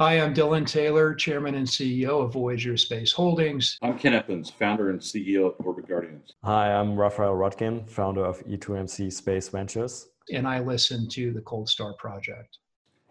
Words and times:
Hi, 0.00 0.18
I'm 0.18 0.32
Dylan 0.32 0.66
Taylor, 0.66 1.12
Chairman 1.12 1.56
and 1.56 1.66
CEO 1.66 2.24
of 2.24 2.32
Voyager 2.32 2.74
Space 2.78 3.12
Holdings. 3.12 3.76
I'm 3.82 3.98
Ken 3.98 4.14
Eppins, 4.14 4.50
founder 4.50 4.88
and 4.88 4.98
CEO 4.98 5.48
of 5.48 5.66
Orbit 5.66 5.86
Guardians. 5.86 6.32
Hi, 6.42 6.72
I'm 6.72 6.96
Raphael 6.96 7.34
Roettgen, 7.34 7.86
founder 7.86 8.24
of 8.24 8.42
E2MC 8.46 9.12
Space 9.12 9.50
Ventures. 9.50 10.08
And 10.32 10.48
I 10.48 10.60
listen 10.60 11.06
to 11.10 11.34
the 11.34 11.42
Cold 11.42 11.68
Star 11.68 11.92
Project. 11.92 12.60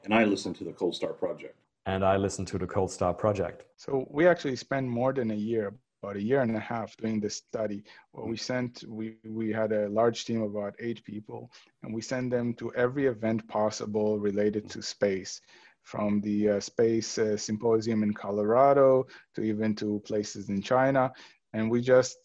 And 0.04 0.16
I 0.16 0.24
listen 0.24 0.52
to 0.56 0.64
the 0.64 0.72
Cold 0.72 0.96
Star 0.96 1.14
Project. 1.14 1.56
And 1.86 2.04
I 2.04 2.18
listen 2.18 2.44
to 2.46 2.58
the 2.58 2.66
Cold 2.66 2.90
Star 2.90 3.14
Project. 3.14 3.66
So 3.78 4.08
we 4.10 4.26
actually 4.26 4.56
spent 4.56 4.88
more 4.88 5.14
than 5.14 5.30
a 5.30 5.36
year, 5.36 5.76
about 6.02 6.16
a 6.16 6.24
year 6.24 6.42
and 6.42 6.56
a 6.56 6.60
half 6.60 6.98
doing 6.98 7.20
this 7.20 7.36
study 7.36 7.84
where 8.14 8.26
we 8.26 8.36
sent 8.36 8.84
we 8.88 9.18
we 9.28 9.52
had 9.52 9.74
a 9.74 9.90
large 9.90 10.26
team 10.26 10.42
of 10.42 10.56
about 10.56 10.74
eight 10.80 11.04
people 11.04 11.52
and 11.84 11.94
we 11.94 12.02
sent 12.02 12.32
them 12.32 12.54
to 12.56 12.74
every 12.74 13.06
event 13.06 13.48
possible 13.48 14.18
related 14.18 14.70
to 14.72 14.82
space 14.82 15.42
from 15.90 16.22
the 16.22 16.50
uh, 16.50 16.60
space 16.60 17.18
uh, 17.18 17.36
symposium 17.36 18.04
in 18.04 18.14
Colorado 18.14 19.08
to 19.34 19.42
even 19.42 19.74
to 19.74 20.00
places 20.06 20.50
in 20.50 20.62
China. 20.62 21.12
And 21.54 21.72
we 21.72 21.82
just 21.82 22.18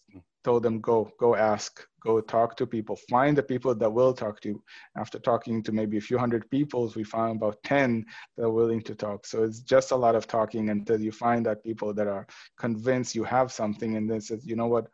told 0.45 0.62
them, 0.62 0.80
go, 0.80 1.10
go 1.18 1.34
ask, 1.34 1.82
go 2.02 2.20
talk 2.20 2.58
to 2.58 2.66
people, 2.66 2.96
find 3.08 3.38
the 3.38 3.42
people 3.42 3.74
that 3.74 3.91
will 3.91 4.12
talk 4.12 4.38
to 4.42 4.48
you. 4.50 4.62
After 4.98 5.19
talking 5.19 5.62
to 5.62 5.72
maybe 5.72 5.96
a 5.96 6.06
few 6.08 6.19
hundred 6.19 6.48
people, 6.50 6.92
we 6.95 7.05
found 7.05 7.36
about 7.36 7.56
10 7.64 8.05
that 8.36 8.45
are 8.45 8.50
willing 8.50 8.82
to 8.82 8.95
talk. 8.95 9.24
So 9.24 9.42
it's 9.42 9.60
just 9.60 9.92
a 9.92 9.96
lot 9.96 10.14
of 10.14 10.27
talking 10.27 10.69
until 10.69 11.00
you 11.00 11.12
find 11.12 11.46
that 11.46 11.64
people 11.64 11.94
that 11.94 12.06
are 12.06 12.27
convinced 12.58 13.14
you 13.14 13.24
have 13.24 13.50
something 13.50 13.96
and 13.96 14.10
then 14.10 14.20
says, 14.20 14.46
you 14.46 14.56
know 14.56 14.66
what, 14.66 14.88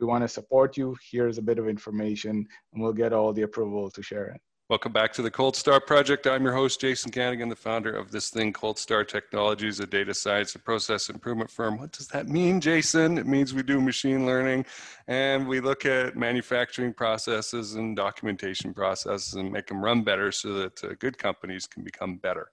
we 0.00 0.06
want 0.06 0.22
to 0.24 0.28
support 0.28 0.76
you. 0.76 0.96
Here's 1.12 1.38
a 1.38 1.42
bit 1.42 1.60
of 1.60 1.68
information 1.68 2.44
and 2.72 2.82
we'll 2.82 2.92
get 2.92 3.12
all 3.12 3.32
the 3.32 3.42
approval 3.42 3.88
to 3.92 4.02
share 4.02 4.26
it. 4.26 4.40
Welcome 4.68 4.90
back 4.90 5.12
to 5.12 5.22
the 5.22 5.30
Cold 5.30 5.54
Star 5.54 5.78
Project. 5.78 6.26
I'm 6.26 6.42
your 6.42 6.52
host, 6.52 6.80
Jason 6.80 7.12
Kanigan, 7.12 7.48
the 7.48 7.54
founder 7.54 7.94
of 7.94 8.10
this 8.10 8.30
thing, 8.30 8.52
Cold 8.52 8.80
Star 8.80 9.04
Technologies, 9.04 9.78
a 9.78 9.86
data 9.86 10.12
science 10.12 10.56
and 10.56 10.64
process 10.64 11.08
improvement 11.08 11.52
firm. 11.52 11.78
What 11.78 11.92
does 11.92 12.08
that 12.08 12.26
mean, 12.26 12.60
Jason? 12.60 13.16
It 13.16 13.28
means 13.28 13.54
we 13.54 13.62
do 13.62 13.80
machine 13.80 14.26
learning 14.26 14.66
and 15.06 15.46
we 15.46 15.60
look 15.60 15.86
at 15.86 16.16
manufacturing 16.16 16.92
processes 16.94 17.76
and 17.76 17.94
documentation 17.94 18.74
processes 18.74 19.34
and 19.34 19.52
make 19.52 19.68
them 19.68 19.84
run 19.84 20.02
better 20.02 20.32
so 20.32 20.54
that 20.54 20.82
uh, 20.82 20.94
good 20.98 21.16
companies 21.16 21.68
can 21.68 21.84
become 21.84 22.16
better. 22.16 22.50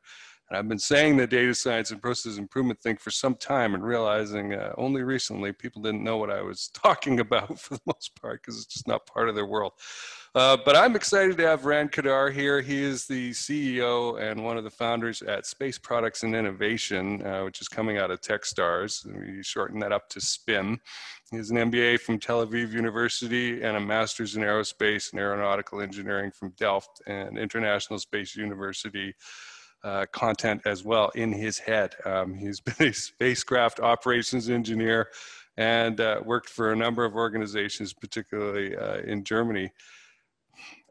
And 0.50 0.60
I've 0.60 0.68
been 0.68 0.78
saying 0.78 1.18
the 1.18 1.26
data 1.26 1.56
science 1.56 1.90
and 1.90 2.00
process 2.00 2.38
improvement 2.38 2.80
thing 2.80 2.98
for 2.98 3.10
some 3.10 3.34
time 3.34 3.74
and 3.74 3.84
realizing 3.84 4.54
uh, 4.54 4.74
only 4.78 5.02
recently 5.02 5.52
people 5.52 5.82
didn't 5.82 6.04
know 6.04 6.18
what 6.18 6.30
I 6.30 6.44
was 6.44 6.68
talking 6.76 7.20
about 7.22 7.60
for 7.60 7.74
the 7.74 7.82
most 7.88 8.12
part 8.22 8.44
because 8.44 8.58
it's 8.58 8.72
just 8.72 8.88
not 8.88 9.08
part 9.08 9.30
of 9.30 9.34
their 9.36 9.48
world. 9.48 9.74
Uh, 10.36 10.58
but 10.66 10.76
I'm 10.76 10.96
excited 10.96 11.38
to 11.38 11.48
have 11.48 11.66
Rand 11.66 11.92
Kadar 11.92 12.34
here. 12.34 12.60
He 12.60 12.84
is 12.84 13.06
the 13.06 13.30
CEO 13.32 14.20
and 14.20 14.44
one 14.44 14.58
of 14.58 14.64
the 14.64 14.72
founders 14.72 15.22
at 15.22 15.46
Space 15.46 15.78
Products 15.78 16.24
and 16.24 16.36
Innovation, 16.36 17.24
uh, 17.24 17.44
which 17.44 17.62
is 17.62 17.68
coming 17.68 18.00
out 18.00 18.10
of 18.10 18.20
Techstars. 18.20 19.06
We 19.06 19.44
shorten 19.44 19.80
that 19.82 19.92
up 19.92 20.10
to 20.10 20.20
SPIN. 20.20 20.80
He 21.30 21.38
has 21.38 21.52
an 21.52 21.58
MBA 21.58 22.00
from 22.00 22.18
Tel 22.18 22.44
Aviv 22.44 22.72
University 22.72 23.62
and 23.62 23.78
a 23.78 23.80
master's 23.80 24.36
in 24.36 24.42
aerospace 24.42 25.12
and 25.12 25.22
aeronautical 25.22 25.82
engineering 25.82 26.32
from 26.32 26.50
Delft 26.58 27.04
and 27.06 27.38
International 27.38 28.00
Space 28.00 28.36
University. 28.36 29.14
Uh, 29.84 30.06
content 30.14 30.62
as 30.66 30.86
well 30.86 31.10
in 31.10 31.34
his 31.34 31.60
head. 31.60 31.94
Um, 32.06 32.34
he's 32.34 32.60
been 32.62 32.88
a 32.88 32.94
spacecraft 32.94 33.82
operations 33.82 34.50
engineer 34.50 35.10
and 35.58 36.00
uh, 36.00 36.22
worked 36.24 36.50
for 36.50 36.72
a 36.72 36.76
number 36.76 37.04
of 37.04 37.16
organizations, 37.16 37.92
particularly 37.92 38.78
uh, 38.78 39.00
in 39.00 39.26
Germany. 39.26 39.70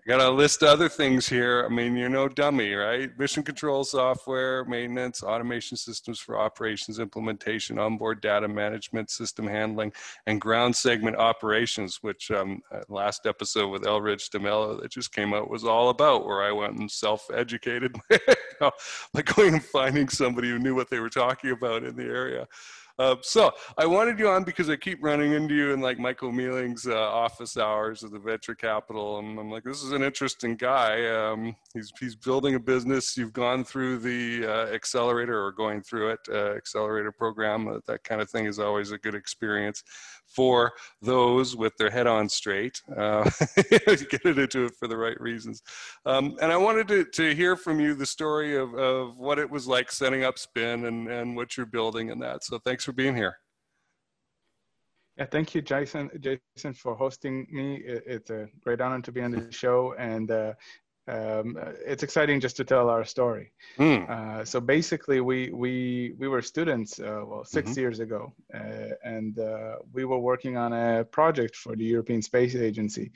I 0.05 0.09
got 0.09 0.21
a 0.21 0.31
list 0.31 0.63
of 0.63 0.69
other 0.69 0.89
things 0.89 1.29
here. 1.29 1.65
I 1.65 1.73
mean, 1.73 1.95
you're 1.95 2.09
no 2.09 2.27
dummy, 2.27 2.75
right? 2.75 3.17
Mission 3.21 3.45
control 3.45 3.85
software, 3.85 4.65
maintenance, 4.65 5.23
automation 5.23 5.77
systems 5.77 6.19
for 6.19 6.37
operations 6.37 6.99
implementation, 6.99 7.79
onboard 7.79 8.21
data 8.21 8.49
management, 8.49 9.11
system 9.11 9.47
handling, 9.47 9.93
and 10.27 10.41
ground 10.41 10.75
segment 10.75 11.19
operations, 11.19 11.99
which 12.03 12.33
um, 12.33 12.63
uh, 12.73 12.81
last 12.89 13.27
episode 13.27 13.69
with 13.69 13.85
Elridge 13.85 14.29
DeMello 14.31 14.83
that 14.83 14.91
just 14.91 15.15
came 15.15 15.33
out 15.33 15.49
was 15.49 15.63
all 15.63 15.91
about, 15.91 16.27
where 16.27 16.43
I 16.43 16.51
went 16.51 16.79
and 16.79 16.91
self-educated 16.91 17.95
by 18.61 19.23
going 19.23 19.55
and 19.55 19.65
finding 19.65 20.09
somebody 20.09 20.49
who 20.49 20.59
knew 20.59 20.75
what 20.75 20.91
they 20.91 20.99
were 20.99 21.11
talking 21.11 21.53
about 21.53 21.85
in 21.85 21.95
the 21.95 22.07
area. 22.07 22.49
Uh, 22.99 23.17
so 23.23 23.53
I 23.79 23.87
wanted 23.87 24.19
you 24.19 24.29
on 24.29 24.45
because 24.45 24.69
I 24.71 24.77
keep 24.77 25.03
running 25.03 25.33
into 25.33 25.55
you 25.55 25.73
in 25.73 25.81
like 25.81 25.99
Michael 25.99 26.33
Mealling's 26.33 26.87
uh, 26.87 26.97
office 26.97 27.57
hours 27.57 28.03
of 28.03 28.11
the 28.11 28.19
venture 28.19 28.55
capital, 28.55 29.19
and 29.19 29.39
I'm 29.39 29.51
like, 29.51 29.65
this 29.65 29.83
is 29.83 29.93
an 29.93 30.03
interesting 30.03 30.57
guy. 30.57 31.09
Um, 31.09 31.57
he's 31.75 31.93
he's 31.99 32.17
building 32.17 32.55
a 32.55 32.61
business. 32.61 33.17
You've 33.17 33.33
gone 33.33 33.65
through 33.65 33.99
the 33.99 34.47
uh, 34.47 34.75
accelerator 34.75 35.45
or 35.45 35.53
going 35.53 35.83
through 35.83 36.11
it, 36.11 36.21
uh, 36.29 36.53
accelerator 36.53 37.13
program. 37.13 37.81
that 37.87 38.05
kind 38.05 38.21
of 38.21 38.31
thing 38.31 38.47
is 38.47 38.59
always 38.59 38.93
a 38.93 38.99
good 38.99 39.15
experience 39.15 39.83
for 40.35 40.73
those 41.01 41.57
with 41.57 41.77
their 41.77 41.91
head 41.91 42.07
on 42.07 42.29
straight, 42.29 42.81
uh, 42.97 43.29
get 44.11 44.25
into 44.25 44.65
it 44.65 44.75
for 44.79 44.89
the 44.89 44.97
right 44.97 45.21
reasons. 45.21 45.63
Um, 46.07 46.37
and 46.41 46.51
I 46.51 46.57
wanted 46.57 46.89
to, 46.89 47.05
to 47.05 47.35
hear 47.35 47.57
from 47.57 47.81
you 47.81 47.95
the 47.95 48.07
story 48.07 48.57
of, 48.57 48.75
of 48.75 49.19
what 49.19 49.39
it 49.39 49.49
was 49.49 49.67
like 49.67 49.93
setting 49.93 50.25
up 50.25 50.39
Spin 50.39 50.87
and, 50.87 51.09
and 51.09 51.37
what 51.37 51.57
you're 51.57 51.67
building 51.67 52.11
and 52.11 52.23
that. 52.23 52.45
So 52.45 52.59
thanks 52.59 52.85
for 52.85 52.92
being 52.97 53.17
here. 53.17 53.37
Yeah, 55.19 55.27
thank 55.27 55.55
you, 55.55 55.61
Jason. 55.61 56.11
Jason, 56.21 56.73
for 56.73 56.95
hosting 56.95 57.47
me. 57.51 57.83
It's 57.85 58.31
a 58.31 58.49
great 58.65 58.81
honor 58.81 59.03
to 59.03 59.13
be 59.13 59.21
on 59.21 59.31
the 59.31 59.53
show, 59.53 59.95
and 59.99 60.31
uh, 60.31 60.55
um, 61.09 61.59
it's 61.85 62.03
exciting 62.03 62.41
just 62.41 62.57
to 62.57 62.65
tell 62.65 62.89
our 62.89 63.05
story. 63.05 63.53
Mm. 63.79 64.09
Uh, 64.09 64.45
so 64.45 64.61
basically, 64.61 65.21
we 65.21 65.51
we 65.51 66.15
we 66.19 66.29
were 66.29 66.41
students, 66.41 66.99
uh, 66.99 67.23
well, 67.27 67.45
6 67.45 67.71
mm-hmm. 67.71 67.81
years 67.81 68.01
ago, 68.01 68.33
uh, 68.55 68.95
and 69.05 69.39
uh, 69.39 69.77
we 69.93 70.05
were 70.05 70.19
working 70.19 70.57
on 70.57 70.73
a 70.73 71.05
project 71.05 71.57
for 71.57 71.77
the 71.77 71.85
European 71.85 72.23
Space 72.23 72.55
Agency, 72.55 73.13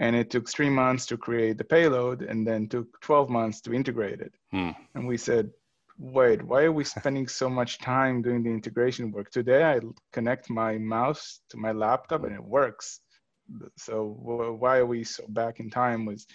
and 0.00 0.16
it 0.16 0.30
took 0.30 0.48
three 0.48 0.70
months 0.70 1.06
to 1.06 1.16
create 1.16 1.58
the 1.58 1.64
payload, 1.64 2.22
and 2.22 2.46
then 2.46 2.68
took 2.68 3.00
12 3.02 3.28
months 3.28 3.60
to 3.62 3.72
integrate 3.72 4.20
it. 4.20 4.34
Mm. 4.52 4.74
And 4.94 5.06
we 5.06 5.16
said, 5.16 5.50
wait, 5.98 6.42
why 6.42 6.64
are 6.64 6.72
we 6.72 6.84
spending 6.84 7.28
so 7.28 7.48
much 7.48 7.78
time 7.78 8.22
doing 8.22 8.42
the 8.42 8.50
integration 8.50 9.10
work? 9.12 9.30
Today, 9.30 9.64
I 9.64 9.80
connect 10.12 10.50
my 10.50 10.78
mouse 10.78 11.40
to 11.50 11.56
my 11.56 11.72
laptop, 11.72 12.24
and 12.24 12.34
it 12.34 12.42
works. 12.42 13.00
So 13.76 14.04
why 14.58 14.78
are 14.78 14.86
we 14.86 15.04
so 15.04 15.24
back 15.28 15.60
in 15.60 15.70
time? 15.70 16.04
with 16.04 16.26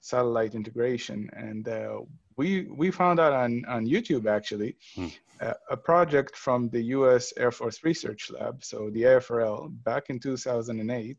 satellite 0.00 0.54
integration. 0.54 1.28
And 1.32 1.68
uh, 1.68 2.00
we 2.36 2.68
we 2.70 2.90
found 2.90 3.20
out 3.20 3.32
on 3.32 3.64
on 3.66 3.86
YouTube 3.86 4.26
actually 4.26 4.76
hmm. 4.94 5.08
uh, 5.40 5.54
a 5.70 5.76
project 5.76 6.36
from 6.36 6.68
the 6.70 6.82
U.S. 6.96 7.32
Air 7.36 7.52
Force 7.52 7.84
Research 7.84 8.30
Lab, 8.30 8.64
so 8.64 8.90
the 8.90 9.02
AFRL, 9.02 9.70
back 9.84 10.10
in 10.10 10.18
2008. 10.18 11.16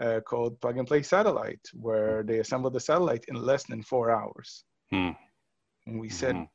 Uh, 0.00 0.18
called 0.18 0.60
Plug 0.60 0.76
and 0.76 0.88
Play 0.88 1.02
Satellite, 1.04 1.64
where 1.72 2.24
they 2.24 2.40
assembled 2.40 2.72
the 2.72 2.80
satellite 2.80 3.26
in 3.28 3.36
less 3.36 3.62
than 3.62 3.80
four 3.80 4.10
hours. 4.10 4.64
Hmm. 4.90 5.10
And 5.86 6.00
we 6.00 6.08
said, 6.08 6.34
mm-hmm 6.34 6.53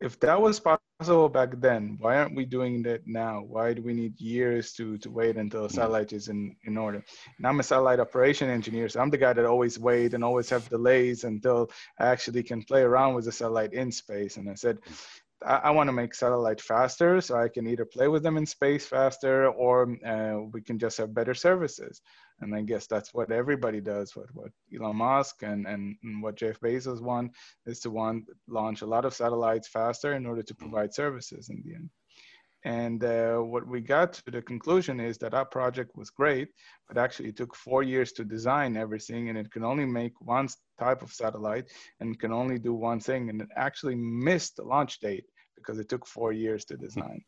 if 0.00 0.18
that 0.20 0.40
was 0.40 0.60
possible 0.60 1.28
back 1.28 1.60
then, 1.60 1.96
why 2.00 2.16
aren't 2.16 2.34
we 2.34 2.44
doing 2.46 2.82
that 2.84 3.02
now? 3.06 3.42
Why 3.46 3.74
do 3.74 3.82
we 3.82 3.92
need 3.92 4.18
years 4.18 4.72
to, 4.74 4.96
to 4.98 5.10
wait 5.10 5.36
until 5.36 5.66
a 5.66 5.68
mm. 5.68 5.72
satellite 5.72 6.12
is 6.12 6.28
in, 6.28 6.56
in 6.64 6.78
order? 6.78 7.04
And 7.36 7.46
I'm 7.46 7.60
a 7.60 7.62
satellite 7.62 8.00
operation 8.00 8.48
engineer, 8.48 8.88
so 8.88 9.00
I'm 9.00 9.10
the 9.10 9.18
guy 9.18 9.34
that 9.34 9.44
always 9.44 9.78
wait 9.78 10.14
and 10.14 10.24
always 10.24 10.48
have 10.50 10.68
delays 10.68 11.24
until 11.24 11.70
I 11.98 12.06
actually 12.06 12.42
can 12.42 12.62
play 12.62 12.80
around 12.82 13.14
with 13.14 13.26
the 13.26 13.32
satellite 13.32 13.74
in 13.74 13.92
space. 13.92 14.38
And 14.38 14.48
I 14.48 14.54
said, 14.54 14.78
I, 15.44 15.56
I 15.56 15.70
want 15.70 15.88
to 15.88 15.92
make 15.92 16.14
satellite 16.14 16.62
faster 16.62 17.20
so 17.20 17.36
I 17.36 17.48
can 17.48 17.66
either 17.66 17.84
play 17.84 18.08
with 18.08 18.22
them 18.22 18.38
in 18.38 18.46
space 18.46 18.86
faster 18.86 19.48
or 19.48 19.96
uh, 20.06 20.38
we 20.52 20.62
can 20.62 20.78
just 20.78 20.96
have 20.96 21.14
better 21.14 21.34
services. 21.34 22.00
And 22.40 22.54
I 22.54 22.62
guess 22.62 22.86
that's 22.86 23.12
what 23.12 23.30
everybody 23.30 23.80
does. 23.80 24.16
What 24.16 24.28
what 24.32 24.50
Elon 24.74 24.96
Musk 24.96 25.42
and, 25.42 25.66
and, 25.66 25.96
and 26.02 26.22
what 26.22 26.36
Jeff 26.36 26.58
Bezos 26.60 27.00
want 27.00 27.32
is 27.66 27.80
to 27.80 27.90
want 27.90 28.24
launch 28.48 28.82
a 28.82 28.86
lot 28.86 29.04
of 29.04 29.14
satellites 29.14 29.68
faster 29.68 30.14
in 30.14 30.26
order 30.26 30.42
to 30.42 30.54
provide 30.54 30.94
services 30.94 31.50
in 31.50 31.62
the 31.64 31.74
end. 31.74 31.90
And 32.64 33.04
uh, 33.04 33.38
what 33.38 33.66
we 33.66 33.80
got 33.80 34.12
to 34.12 34.30
the 34.30 34.42
conclusion 34.42 35.00
is 35.00 35.16
that 35.18 35.32
our 35.32 35.46
project 35.46 35.96
was 35.96 36.10
great, 36.10 36.48
but 36.88 36.98
actually 36.98 37.30
it 37.30 37.36
took 37.36 37.54
four 37.54 37.82
years 37.82 38.12
to 38.12 38.24
design 38.24 38.76
everything, 38.76 39.30
and 39.30 39.38
it 39.38 39.50
can 39.50 39.64
only 39.64 39.86
make 39.86 40.12
one 40.20 40.48
type 40.78 41.02
of 41.02 41.12
satellite 41.12 41.70
and 42.00 42.18
can 42.18 42.32
only 42.32 42.58
do 42.58 42.74
one 42.74 43.00
thing, 43.00 43.30
and 43.30 43.40
it 43.40 43.48
actually 43.56 43.94
missed 43.94 44.56
the 44.56 44.62
launch 44.62 45.00
date 45.00 45.24
because 45.56 45.78
it 45.78 45.88
took 45.88 46.06
four 46.06 46.32
years 46.32 46.64
to 46.66 46.76
design. 46.76 47.22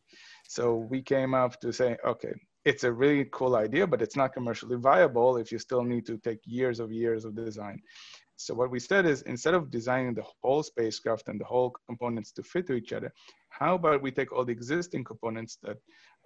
So 0.49 0.75
we 0.75 1.01
came 1.01 1.33
up 1.33 1.59
to 1.61 1.73
say, 1.73 1.97
okay, 2.07 2.35
it's 2.65 2.85
a 2.85 2.93
really 2.93 3.27
cool 3.33 3.57
idea, 3.57 3.87
but 3.87 4.03
it's 4.03 4.17
not 4.17 4.33
commercially 4.33 4.77
viable 4.77 5.37
if 5.37 5.51
you 5.51 5.59
still 5.59 5.83
need 5.83 6.07
to 6.07 6.17
take 6.19 6.39
years 6.45 6.79
of 6.81 6.93
years 6.93 7.25
of 7.25 7.35
design. 7.35 7.81
So 8.37 8.55
what 8.55 8.71
we 8.71 8.81
said 8.81 9.07
is 9.07 9.23
instead 9.23 9.55
of 9.55 9.71
designing 9.71 10.15
the 10.15 10.25
whole 10.43 10.63
spacecraft 10.63 11.29
and 11.29 11.41
the 11.41 11.45
whole 11.45 11.75
components 11.87 12.33
to 12.33 12.43
fit 12.43 12.67
to 12.69 12.75
each 12.75 12.93
other, 12.93 13.13
how 13.51 13.75
about 13.75 14.03
we 14.03 14.11
take 14.11 14.33
all 14.33 14.45
the 14.45 14.53
existing 14.53 15.05
components 15.05 15.59
that 15.63 15.77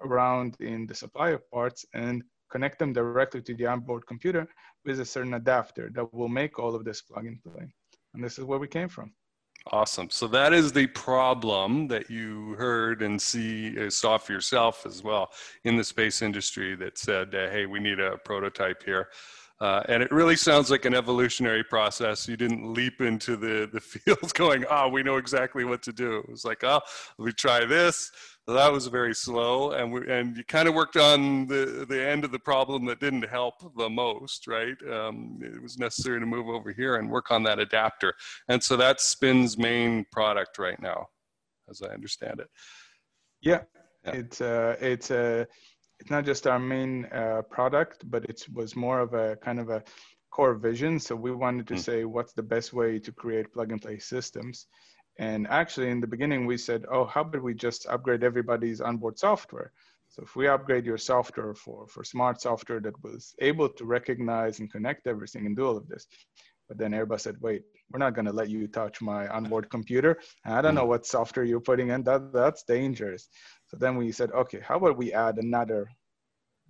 around 0.02 0.56
in 0.60 0.86
the 0.86 0.94
supplier 0.94 1.40
parts 1.52 1.84
and 1.94 2.22
connect 2.50 2.78
them 2.78 2.92
directly 2.92 3.42
to 3.42 3.54
the 3.54 3.66
onboard 3.66 4.06
computer 4.06 4.46
with 4.84 5.00
a 5.00 5.04
certain 5.04 5.34
adapter 5.34 5.90
that 5.94 6.12
will 6.14 6.28
make 6.28 6.58
all 6.58 6.74
of 6.74 6.84
this 6.84 7.02
plug 7.02 7.26
and 7.26 7.42
play. 7.42 7.66
And 8.14 8.22
this 8.24 8.38
is 8.38 8.44
where 8.44 8.58
we 8.58 8.68
came 8.68 8.88
from. 8.88 9.12
Awesome. 9.72 10.10
So 10.10 10.28
that 10.28 10.52
is 10.52 10.72
the 10.72 10.86
problem 10.86 11.88
that 11.88 12.08
you 12.08 12.54
heard 12.54 13.02
and 13.02 13.20
see 13.20 13.86
uh, 13.86 13.90
saw 13.90 14.16
for 14.16 14.32
yourself 14.32 14.86
as 14.86 15.02
well 15.02 15.32
in 15.64 15.76
the 15.76 15.82
space 15.82 16.22
industry 16.22 16.76
that 16.76 16.98
said, 16.98 17.34
uh, 17.34 17.50
"Hey, 17.50 17.66
we 17.66 17.80
need 17.80 17.98
a 17.98 18.16
prototype 18.18 18.84
here." 18.84 19.08
Uh, 19.60 19.82
and 19.88 20.02
it 20.02 20.12
really 20.12 20.36
sounds 20.36 20.70
like 20.70 20.84
an 20.84 20.94
evolutionary 20.94 21.64
process. 21.64 22.28
You 22.28 22.36
didn't 22.36 22.74
leap 22.74 23.00
into 23.00 23.36
the 23.36 23.68
the 23.72 23.80
field 23.92 24.32
going, 24.34 24.64
"Oh, 24.70 24.88
we 24.88 25.02
know 25.02 25.16
exactly 25.16 25.64
what 25.64 25.82
to 25.82 25.92
do." 25.92 26.19
It 26.19 26.28
was 26.28 26.44
like, 26.44 26.62
"Oh, 26.62 26.80
we 27.19 27.32
try 27.32 27.64
this." 27.64 28.12
That 28.54 28.72
was 28.72 28.87
very 28.87 29.14
slow, 29.14 29.72
and 29.72 29.93
we, 29.93 30.08
and 30.08 30.37
you 30.37 30.44
kind 30.44 30.69
of 30.69 30.75
worked 30.75 30.96
on 30.96 31.46
the 31.46 31.84
the 31.88 32.00
end 32.00 32.25
of 32.25 32.31
the 32.31 32.38
problem 32.38 32.84
that 32.87 33.00
didn't 33.00 33.28
help 33.28 33.54
the 33.76 33.90
most, 33.90 34.46
right? 34.46 34.76
Um, 34.90 35.40
it 35.43 35.60
was 35.60 35.78
necessary 35.78 36.20
to 36.20 36.26
move 36.26 36.48
over 36.48 36.72
here 36.72 36.96
and 36.96 37.10
work 37.10 37.31
on 37.31 37.43
that 37.43 37.58
adapter, 37.58 38.14
and 38.48 38.62
so 38.62 38.76
that's 38.76 39.04
Spin's 39.04 39.58
main 39.58 40.06
product 40.12 40.58
right 40.58 40.81
now, 40.81 41.08
as 41.69 41.82
I 41.82 41.88
understand 41.88 42.40
it. 42.40 42.48
Yeah, 43.40 43.62
yeah. 44.04 44.12
it's 44.12 44.40
uh, 44.40 44.76
it's 44.81 45.10
a. 45.10 45.43
Uh, 45.43 45.44
it's 45.98 46.10
not 46.10 46.26
just 46.26 46.46
our 46.46 46.58
main 46.58 47.06
uh, 47.06 47.40
product, 47.50 48.04
but 48.10 48.25
it 48.26 48.46
was 48.52 48.76
more 48.76 49.00
of 49.00 49.14
a 49.14 49.37
kind 49.37 49.58
of 49.58 49.70
a 49.70 49.82
core 50.31 50.54
vision. 50.54 51.00
So 51.00 51.16
we 51.16 51.32
wanted 51.32 51.66
to 51.69 51.75
mm. 51.75 51.81
say 51.81 52.04
what's 52.04 52.34
the 52.34 52.43
best 52.43 52.75
way 52.75 52.98
to 52.98 53.12
create 53.12 53.52
plug 53.52 53.72
and 53.72 53.81
play 53.81 53.98
systems. 53.98 54.66
And 55.18 55.46
actually, 55.48 55.90
in 55.90 56.00
the 56.00 56.06
beginning, 56.06 56.44
we 56.46 56.58
said, 56.58 56.84
oh, 56.90 57.06
how 57.06 57.22
about 57.22 57.42
we 57.42 57.54
just 57.54 57.86
upgrade 57.86 58.22
everybody's 58.22 58.80
onboard 58.80 59.18
software? 59.18 59.72
So 60.08 60.22
if 60.22 60.36
we 60.36 60.46
upgrade 60.48 60.84
your 60.84 60.98
software 60.98 61.54
for, 61.54 61.86
for 61.88 62.04
smart 62.04 62.40
software 62.40 62.80
that 62.80 63.02
was 63.02 63.34
able 63.40 63.68
to 63.68 63.84
recognize 63.84 64.60
and 64.60 64.70
connect 64.70 65.06
everything 65.06 65.46
and 65.46 65.56
do 65.56 65.66
all 65.66 65.76
of 65.76 65.88
this. 65.88 66.06
But 66.68 66.78
then 66.78 66.92
Airbus 66.92 67.20
said, 67.20 67.36
wait, 67.40 67.62
we're 67.90 67.98
not 67.98 68.14
going 68.14 68.26
to 68.26 68.32
let 68.32 68.50
you 68.50 68.66
touch 68.66 69.00
my 69.00 69.28
onboard 69.28 69.70
computer. 69.70 70.18
I 70.44 70.60
don't 70.60 70.74
know 70.74 70.84
mm. 70.84 70.88
what 70.88 71.06
software 71.06 71.44
you're 71.44 71.60
putting 71.60 71.90
in. 71.90 72.02
That, 72.02 72.32
that's 72.32 72.64
dangerous. 72.64 73.28
So 73.69 73.76
then 73.76 73.96
we 73.96 74.12
said, 74.12 74.32
okay, 74.32 74.60
how 74.60 74.76
about 74.76 74.96
we 74.96 75.12
add 75.12 75.38
another 75.38 75.88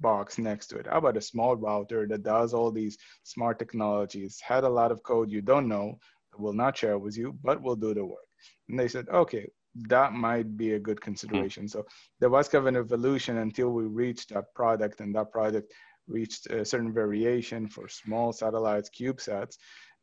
box 0.01 0.39
next 0.39 0.67
to 0.69 0.79
it? 0.79 0.87
How 0.87 0.99
about 0.99 1.17
a 1.17 1.23
small 1.23 1.57
router 1.57 2.07
that 2.09 2.23
does 2.23 2.53
all 2.53 2.71
these 2.71 2.99
smart 3.23 3.59
technologies, 3.59 4.39
had 4.41 4.65
a 4.65 4.69
lot 4.69 4.93
of 4.93 5.03
code 5.03 5.31
you 5.31 5.41
don't 5.41 5.69
know, 5.69 5.99
will 6.39 6.53
not 6.53 6.77
share 6.77 6.99
with 6.99 7.17
you, 7.17 7.39
but 7.43 7.63
will 7.63 7.77
do 7.77 7.95
the 7.95 8.05
work. 8.05 8.26
And 8.69 8.79
they 8.79 8.89
said, 8.89 9.09
okay, 9.09 9.49
that 9.89 10.13
might 10.13 10.57
be 10.57 10.73
a 10.73 10.79
good 10.79 11.01
consideration. 11.01 11.65
Mm. 11.65 11.71
So 11.71 11.87
there 12.21 12.31
was 12.31 12.49
kind 12.49 12.63
of 12.63 12.67
an 12.67 12.77
evolution 12.77 13.39
until 13.39 13.71
we 13.71 13.85
reached 13.85 14.31
that 14.31 14.55
product, 14.55 15.01
and 15.01 15.15
that 15.15 15.31
product 15.33 15.73
reached 16.09 16.47
a 16.47 16.65
certain 16.65 16.93
variation 16.93 17.69
for 17.69 17.89
small 17.89 18.33
satellites, 18.33 18.91
CubeSats, 18.99 19.57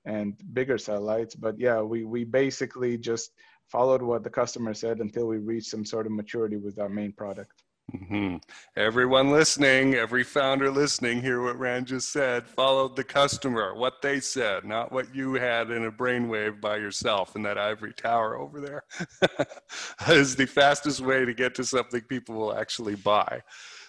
and 0.06 0.34
bigger 0.54 0.78
satellites. 0.78 1.36
But 1.36 1.60
yeah, 1.60 1.82
we 1.82 2.04
we 2.04 2.24
basically 2.24 2.98
just 2.98 3.32
followed 3.72 4.02
what 4.02 4.24
the 4.24 4.30
customer 4.30 4.74
said 4.74 5.00
until 5.00 5.26
we 5.28 5.38
reached 5.38 5.68
some 5.68 5.86
sort 5.86 6.06
of 6.06 6.12
maturity 6.12 6.58
with 6.58 6.80
our 6.80 6.90
main 6.90 7.12
product. 7.14 7.63
Mm-hmm. 7.92 8.38
Everyone 8.78 9.30
listening, 9.30 9.96
every 9.96 10.24
founder 10.24 10.72
listening, 10.72 11.22
hear 11.22 11.42
what 11.42 11.60
Rand 11.60 11.88
just 11.88 12.12
said. 12.12 12.48
Followed 12.48 12.96
the 12.96 13.04
customer, 13.04 13.76
what 13.76 14.02
they 14.02 14.20
said, 14.20 14.64
not 14.64 14.92
what 14.92 15.14
you 15.14 15.34
had 15.34 15.70
in 15.70 15.86
a 15.86 15.92
brainwave 15.92 16.62
by 16.62 16.78
yourself 16.78 17.36
in 17.36 17.44
that 17.44 17.58
ivory 17.58 17.94
tower 17.94 18.38
over 18.38 18.62
there. 18.62 18.84
is 20.08 20.36
the 20.36 20.48
fastest 20.48 21.02
way 21.02 21.26
to 21.26 21.34
get 21.34 21.56
to 21.56 21.64
something 21.66 22.02
people 22.02 22.36
will 22.36 22.58
actually 22.58 22.96
buy. 22.96 23.42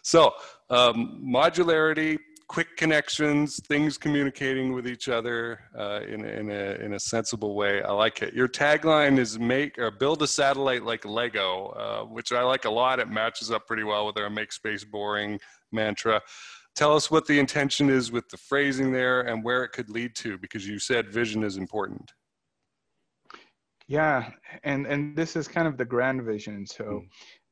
So, 0.02 0.32
um, 0.70 1.23
modularity, 1.25 2.19
quick 2.49 2.76
connections, 2.76 3.61
things 3.67 3.96
communicating 3.99 4.73
with 4.73 4.87
each 4.87 5.08
other 5.08 5.61
uh, 5.79 6.00
in, 6.06 6.25
in, 6.25 6.50
a, 6.50 6.75
in 6.85 6.94
a 6.94 7.00
sensible 7.00 7.55
way. 7.55 7.82
I 7.82 7.93
like 7.93 8.23
it. 8.23 8.35
Your 8.35 8.49
tagline 8.49 9.19
is 9.19 9.38
make 9.38 9.79
or 9.79 9.91
build 9.91 10.23
a 10.23 10.26
satellite 10.26 10.85
like 10.85 11.05
Lego, 11.05 11.69
uh, 11.69 12.05
which 12.05 12.32
I 12.32 12.43
like 12.43 12.64
a 12.64 12.70
lot. 12.70 13.00
It 13.00 13.08
matches 13.08 13.50
up 13.50 13.67
pretty 13.67 13.85
well 13.85 14.06
with 14.06 14.19
our 14.19 14.31
make 14.31 14.52
space 14.52 14.85
boring 14.85 15.38
mantra. 15.73 16.20
Tell 16.76 16.94
us 16.94 17.11
what 17.11 17.26
the 17.26 17.38
intention 17.38 17.88
is 17.88 18.12
with 18.12 18.29
the 18.29 18.37
phrasing 18.37 18.93
there 18.93 19.23
and 19.23 19.44
where 19.44 19.64
it 19.64 19.70
could 19.70 19.88
lead 19.88 20.14
to, 20.17 20.38
because 20.38 20.67
you 20.67 20.79
said 20.79 21.08
vision 21.08 21.43
is 21.44 21.56
important. 21.56 22.12
Yeah, 23.87 24.31
and 24.64 24.87
and 24.87 25.17
this 25.17 25.37
is 25.37 25.46
kind 25.46 25.69
of 25.69 25.76
the 25.76 25.85
grand 25.85 26.23
vision. 26.23 26.67
So. 26.67 27.02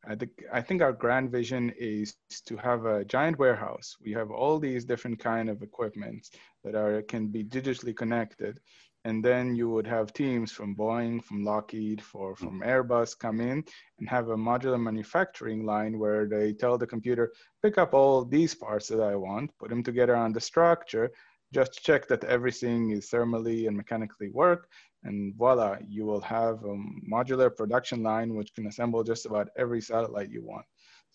Mm 0.06 0.12
I 0.12 0.16
think, 0.16 0.30
I 0.52 0.60
think 0.60 0.82
our 0.82 0.92
grand 0.92 1.30
vision 1.30 1.72
is 1.78 2.16
to 2.46 2.56
have 2.56 2.86
a 2.86 3.04
giant 3.04 3.38
warehouse. 3.38 3.96
We 4.04 4.12
have 4.12 4.30
all 4.30 4.58
these 4.58 4.84
different 4.84 5.18
kind 5.18 5.48
of 5.48 5.62
equipment 5.62 6.28
that 6.64 6.74
are 6.74 7.02
can 7.02 7.28
be 7.28 7.44
digitally 7.44 7.94
connected, 7.94 8.60
and 9.04 9.24
then 9.24 9.54
you 9.54 9.68
would 9.70 9.86
have 9.86 10.12
teams 10.12 10.52
from 10.52 10.76
Boeing, 10.76 11.22
from 11.22 11.44
Lockheed, 11.44 12.00
for 12.00 12.36
from 12.36 12.62
Airbus 12.62 13.18
come 13.18 13.40
in 13.40 13.64
and 13.98 14.08
have 14.08 14.28
a 14.28 14.36
modular 14.36 14.80
manufacturing 14.80 15.64
line 15.64 15.98
where 15.98 16.26
they 16.26 16.52
tell 16.52 16.78
the 16.78 16.86
computer 16.86 17.32
pick 17.62 17.78
up 17.78 17.94
all 17.94 18.24
these 18.24 18.54
parts 18.54 18.88
that 18.88 19.00
I 19.00 19.16
want, 19.16 19.50
put 19.58 19.70
them 19.70 19.82
together 19.82 20.16
on 20.16 20.32
the 20.32 20.40
structure, 20.40 21.10
just 21.52 21.84
check 21.84 22.08
that 22.08 22.24
everything 22.24 22.90
is 22.90 23.10
thermally 23.10 23.66
and 23.68 23.76
mechanically 23.76 24.30
work, 24.30 24.68
and 25.04 25.34
voila, 25.34 25.76
you 25.88 26.04
will 26.04 26.20
have 26.20 26.62
a 26.64 26.76
modular 27.10 27.54
production 27.54 28.02
line 28.02 28.34
which 28.34 28.54
can 28.54 28.66
assemble 28.66 29.02
just 29.02 29.26
about 29.26 29.48
every 29.56 29.80
satellite 29.80 30.30
you 30.30 30.42
want. 30.42 30.64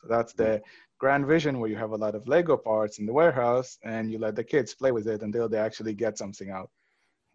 So 0.01 0.07
that's 0.07 0.33
the 0.33 0.61
grand 0.99 1.25
vision 1.25 1.59
where 1.59 1.69
you 1.69 1.75
have 1.77 1.91
a 1.91 1.95
lot 1.95 2.15
of 2.15 2.27
Lego 2.27 2.57
parts 2.57 2.99
in 2.99 3.05
the 3.05 3.13
warehouse 3.13 3.77
and 3.83 4.11
you 4.11 4.19
let 4.19 4.35
the 4.35 4.43
kids 4.43 4.73
play 4.73 4.91
with 4.91 5.07
it 5.07 5.21
until 5.21 5.49
they 5.49 5.57
actually 5.57 5.93
get 5.93 6.17
something 6.17 6.49
out. 6.51 6.69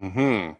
Hmm. 0.00 0.50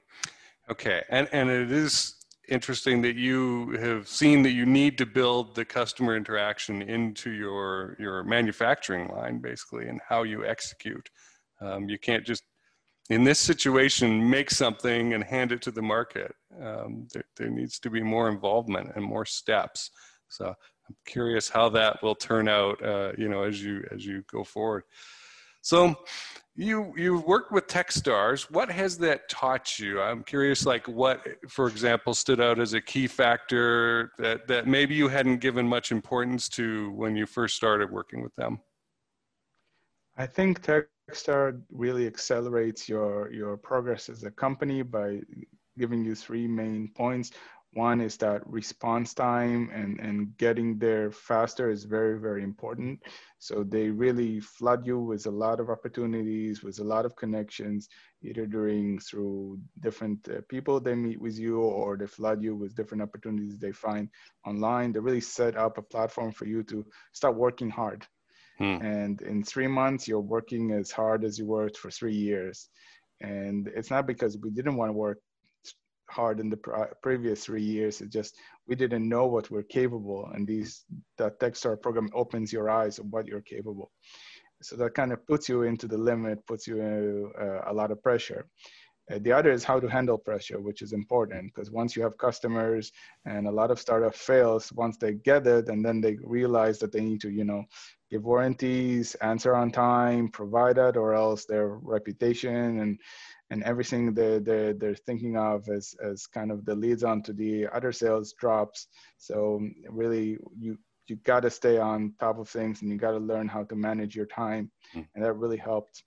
Okay, 0.70 1.02
and 1.10 1.28
and 1.32 1.50
it 1.50 1.72
is 1.72 2.14
interesting 2.48 3.02
that 3.02 3.16
you 3.16 3.70
have 3.80 4.06
seen 4.06 4.42
that 4.42 4.52
you 4.52 4.66
need 4.66 4.98
to 4.98 5.06
build 5.06 5.54
the 5.54 5.64
customer 5.64 6.16
interaction 6.16 6.82
into 6.82 7.30
your 7.30 7.96
your 7.98 8.22
manufacturing 8.22 9.08
line, 9.08 9.38
basically, 9.38 9.88
and 9.88 10.00
how 10.08 10.22
you 10.22 10.46
execute. 10.46 11.10
Um, 11.60 11.88
you 11.88 11.98
can't 11.98 12.24
just 12.24 12.44
in 13.10 13.24
this 13.24 13.38
situation 13.38 14.28
make 14.28 14.50
something 14.50 15.14
and 15.14 15.24
hand 15.24 15.52
it 15.52 15.62
to 15.62 15.70
the 15.70 15.82
market. 15.82 16.34
Um, 16.60 17.08
there, 17.12 17.24
there, 17.36 17.50
needs 17.50 17.78
to 17.80 17.90
be 17.90 18.02
more 18.02 18.28
involvement 18.28 18.92
and 18.94 19.04
more 19.04 19.26
steps. 19.26 19.90
So 20.28 20.46
i'm 20.46 20.96
curious 21.06 21.48
how 21.48 21.68
that 21.68 22.02
will 22.02 22.14
turn 22.14 22.48
out 22.48 22.82
uh, 22.82 23.12
you 23.16 23.28
know 23.28 23.42
as 23.42 23.62
you 23.62 23.84
as 23.90 24.04
you 24.04 24.24
go 24.30 24.44
forward. 24.44 24.84
So 25.62 25.94
you 26.54 26.92
you've 26.96 27.24
worked 27.24 27.52
with 27.52 27.66
techstars. 27.66 28.50
What 28.50 28.70
has 28.70 28.98
that 28.98 29.28
taught 29.28 29.78
you? 29.78 30.00
I'm 30.00 30.22
curious 30.22 30.66
like 30.66 30.86
what 30.86 31.26
for 31.48 31.68
example 31.68 32.14
stood 32.14 32.40
out 32.40 32.58
as 32.58 32.74
a 32.74 32.80
key 32.80 33.06
factor 33.06 34.12
that 34.18 34.46
that 34.48 34.66
maybe 34.66 34.94
you 34.94 35.08
hadn't 35.08 35.38
given 35.38 35.66
much 35.66 35.92
importance 35.92 36.48
to 36.50 36.90
when 36.92 37.16
you 37.16 37.26
first 37.26 37.56
started 37.56 37.90
working 37.90 38.22
with 38.22 38.34
them? 38.36 38.60
I 40.16 40.26
think 40.26 40.60
tech 40.60 40.84
Techstar 41.10 41.60
really 41.70 42.06
accelerates 42.06 42.88
your, 42.88 43.32
your 43.32 43.56
progress 43.56 44.08
as 44.08 44.24
a 44.24 44.30
company 44.30 44.82
by 44.82 45.20
giving 45.78 46.04
you 46.04 46.14
three 46.14 46.46
main 46.46 46.88
points. 46.94 47.32
One 47.74 48.02
is 48.02 48.18
that 48.18 48.46
response 48.46 49.14
time 49.14 49.70
and, 49.72 49.98
and 49.98 50.36
getting 50.36 50.78
there 50.78 51.10
faster 51.10 51.70
is 51.70 51.84
very, 51.84 52.18
very 52.18 52.42
important. 52.42 53.00
So 53.38 53.64
they 53.64 53.88
really 53.88 54.40
flood 54.40 54.86
you 54.86 54.98
with 55.00 55.24
a 55.24 55.30
lot 55.30 55.58
of 55.58 55.70
opportunities, 55.70 56.62
with 56.62 56.80
a 56.80 56.84
lot 56.84 57.06
of 57.06 57.16
connections, 57.16 57.88
either 58.22 58.44
during 58.44 58.98
through 58.98 59.58
different 59.80 60.28
uh, 60.28 60.42
people 60.50 60.80
they 60.80 60.94
meet 60.94 61.18
with 61.18 61.38
you 61.38 61.60
or 61.60 61.96
they 61.96 62.06
flood 62.06 62.42
you 62.42 62.54
with 62.54 62.76
different 62.76 63.02
opportunities 63.02 63.58
they 63.58 63.72
find 63.72 64.10
online. 64.46 64.92
They 64.92 65.00
really 65.00 65.22
set 65.22 65.56
up 65.56 65.78
a 65.78 65.82
platform 65.82 66.30
for 66.32 66.44
you 66.44 66.62
to 66.64 66.84
start 67.12 67.36
working 67.36 67.70
hard 67.70 68.06
Hmm. 68.62 68.80
And 68.80 69.20
in 69.22 69.42
three 69.42 69.66
months, 69.66 70.06
you're 70.06 70.20
working 70.20 70.70
as 70.70 70.92
hard 70.92 71.24
as 71.24 71.36
you 71.36 71.46
worked 71.46 71.76
for 71.76 71.90
three 71.90 72.14
years. 72.14 72.68
And 73.20 73.68
it's 73.74 73.90
not 73.90 74.06
because 74.06 74.38
we 74.38 74.50
didn't 74.50 74.76
want 74.76 74.90
to 74.90 74.92
work 74.92 75.18
hard 76.08 76.38
in 76.38 76.48
the 76.48 76.60
previous 77.02 77.44
three 77.44 77.64
years. 77.64 78.00
It's 78.00 78.12
just 78.12 78.36
we 78.68 78.76
didn't 78.76 79.08
know 79.08 79.26
what 79.26 79.50
we're 79.50 79.64
capable. 79.64 80.30
And 80.32 80.46
these 80.46 80.84
that 81.18 81.40
Techstar 81.40 81.80
program 81.82 82.08
opens 82.14 82.52
your 82.52 82.70
eyes 82.70 83.00
of 83.00 83.06
what 83.10 83.26
you're 83.26 83.40
capable. 83.40 83.90
So 84.62 84.76
that 84.76 84.94
kind 84.94 85.12
of 85.12 85.26
puts 85.26 85.48
you 85.48 85.62
into 85.62 85.88
the 85.88 85.98
limit, 85.98 86.46
puts 86.46 86.68
you 86.68 86.80
in 86.80 87.32
uh, 87.40 87.62
a 87.66 87.74
lot 87.74 87.90
of 87.90 88.00
pressure. 88.00 88.46
Uh, 89.10 89.18
the 89.22 89.32
other 89.32 89.50
is 89.50 89.64
how 89.64 89.80
to 89.80 89.88
handle 89.88 90.16
pressure, 90.16 90.60
which 90.60 90.80
is 90.80 90.92
important 90.92 91.52
because 91.52 91.70
once 91.70 91.96
you 91.96 92.02
have 92.02 92.16
customers 92.18 92.92
and 93.24 93.46
a 93.46 93.50
lot 93.50 93.70
of 93.70 93.80
startup 93.80 94.14
fails, 94.14 94.72
once 94.72 94.96
they 94.96 95.14
get 95.14 95.46
it 95.46 95.68
and 95.68 95.84
then 95.84 96.00
they 96.00 96.16
realize 96.22 96.78
that 96.78 96.92
they 96.92 97.00
need 97.00 97.20
to, 97.20 97.30
you 97.30 97.44
know, 97.44 97.64
give 98.10 98.24
warranties, 98.24 99.14
answer 99.16 99.54
on 99.54 99.72
time, 99.72 100.28
provide 100.28 100.78
it, 100.78 100.96
or 100.96 101.14
else 101.14 101.44
their 101.46 101.68
reputation 101.68 102.80
and 102.80 102.98
and 103.50 103.62
everything 103.64 104.14
they're, 104.14 104.40
they're, 104.40 104.72
they're 104.72 104.94
thinking 104.94 105.36
of 105.36 105.68
as, 105.68 105.94
as 106.02 106.26
kind 106.26 106.50
of 106.50 106.64
the 106.64 106.74
leads 106.74 107.04
on 107.04 107.20
to 107.22 107.34
the 107.34 107.66
other 107.74 107.92
sales 107.92 108.32
drops. 108.40 108.86
So 109.18 109.60
really, 109.90 110.38
you 110.58 110.78
you 111.08 111.16
got 111.16 111.40
to 111.40 111.50
stay 111.50 111.76
on 111.78 112.14
top 112.18 112.38
of 112.38 112.48
things 112.48 112.80
and 112.80 112.90
you 112.90 112.96
got 112.96 113.10
to 113.10 113.18
learn 113.18 113.48
how 113.48 113.64
to 113.64 113.76
manage 113.76 114.14
your 114.16 114.26
time, 114.26 114.70
mm. 114.94 115.06
and 115.14 115.24
that 115.24 115.34
really 115.34 115.58
helped. 115.58 116.04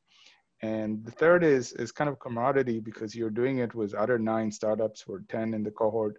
And 0.65 1.05
the 1.07 1.15
third 1.21 1.41
is 1.43 1.65
is 1.83 1.91
kind 1.99 2.09
of 2.09 2.25
commodity 2.27 2.77
because 2.89 3.15
you're 3.17 3.37
doing 3.41 3.57
it 3.65 3.71
with 3.79 3.93
other 4.03 4.17
nine 4.33 4.49
startups 4.59 4.99
or 5.07 5.17
10 5.29 5.53
in 5.53 5.63
the 5.63 5.75
cohort. 5.81 6.15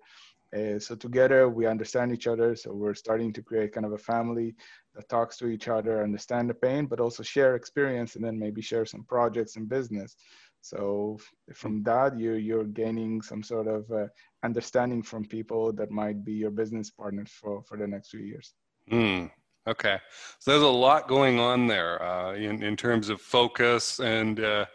Uh, 0.57 0.79
so 0.79 0.95
together 0.95 1.41
we 1.59 1.73
understand 1.75 2.09
each 2.13 2.29
other. 2.33 2.55
So 2.63 2.69
we're 2.73 3.03
starting 3.05 3.33
to 3.35 3.43
create 3.43 3.75
kind 3.75 3.87
of 3.87 3.95
a 3.95 4.07
family 4.13 4.55
that 4.95 5.09
talks 5.09 5.37
to 5.39 5.47
each 5.55 5.67
other, 5.77 6.03
understand 6.03 6.49
the 6.49 6.55
pain, 6.67 6.87
but 6.87 7.01
also 7.01 7.23
share 7.23 7.57
experience 7.57 8.17
and 8.17 8.25
then 8.25 8.39
maybe 8.39 8.63
share 8.63 8.87
some 8.87 9.05
projects 9.05 9.57
and 9.57 9.69
business. 9.69 10.17
So 10.61 11.19
from 11.55 11.83
that, 11.85 12.19
you're, 12.19 12.39
you're 12.49 12.71
gaining 12.83 13.23
some 13.23 13.43
sort 13.43 13.69
of 13.69 13.91
uh, 13.91 14.07
understanding 14.43 15.03
from 15.03 15.25
people 15.25 15.73
that 15.79 15.91
might 15.91 16.25
be 16.25 16.33
your 16.33 16.51
business 16.51 16.91
partners 16.91 17.31
for, 17.41 17.63
for 17.63 17.77
the 17.77 17.87
next 17.87 18.11
few 18.11 18.25
years. 18.33 18.55
Mm, 18.91 19.31
okay. 19.67 19.99
So 20.39 20.51
there's 20.51 20.63
a 20.63 20.69
lot 20.69 21.09
going 21.09 21.39
on 21.39 21.67
there 21.67 22.03
uh, 22.03 22.35
in, 22.35 22.63
in 22.63 22.77
terms 22.77 23.09
of 23.09 23.21
focus 23.21 24.01
and 24.01 24.41
uh, 24.41 24.67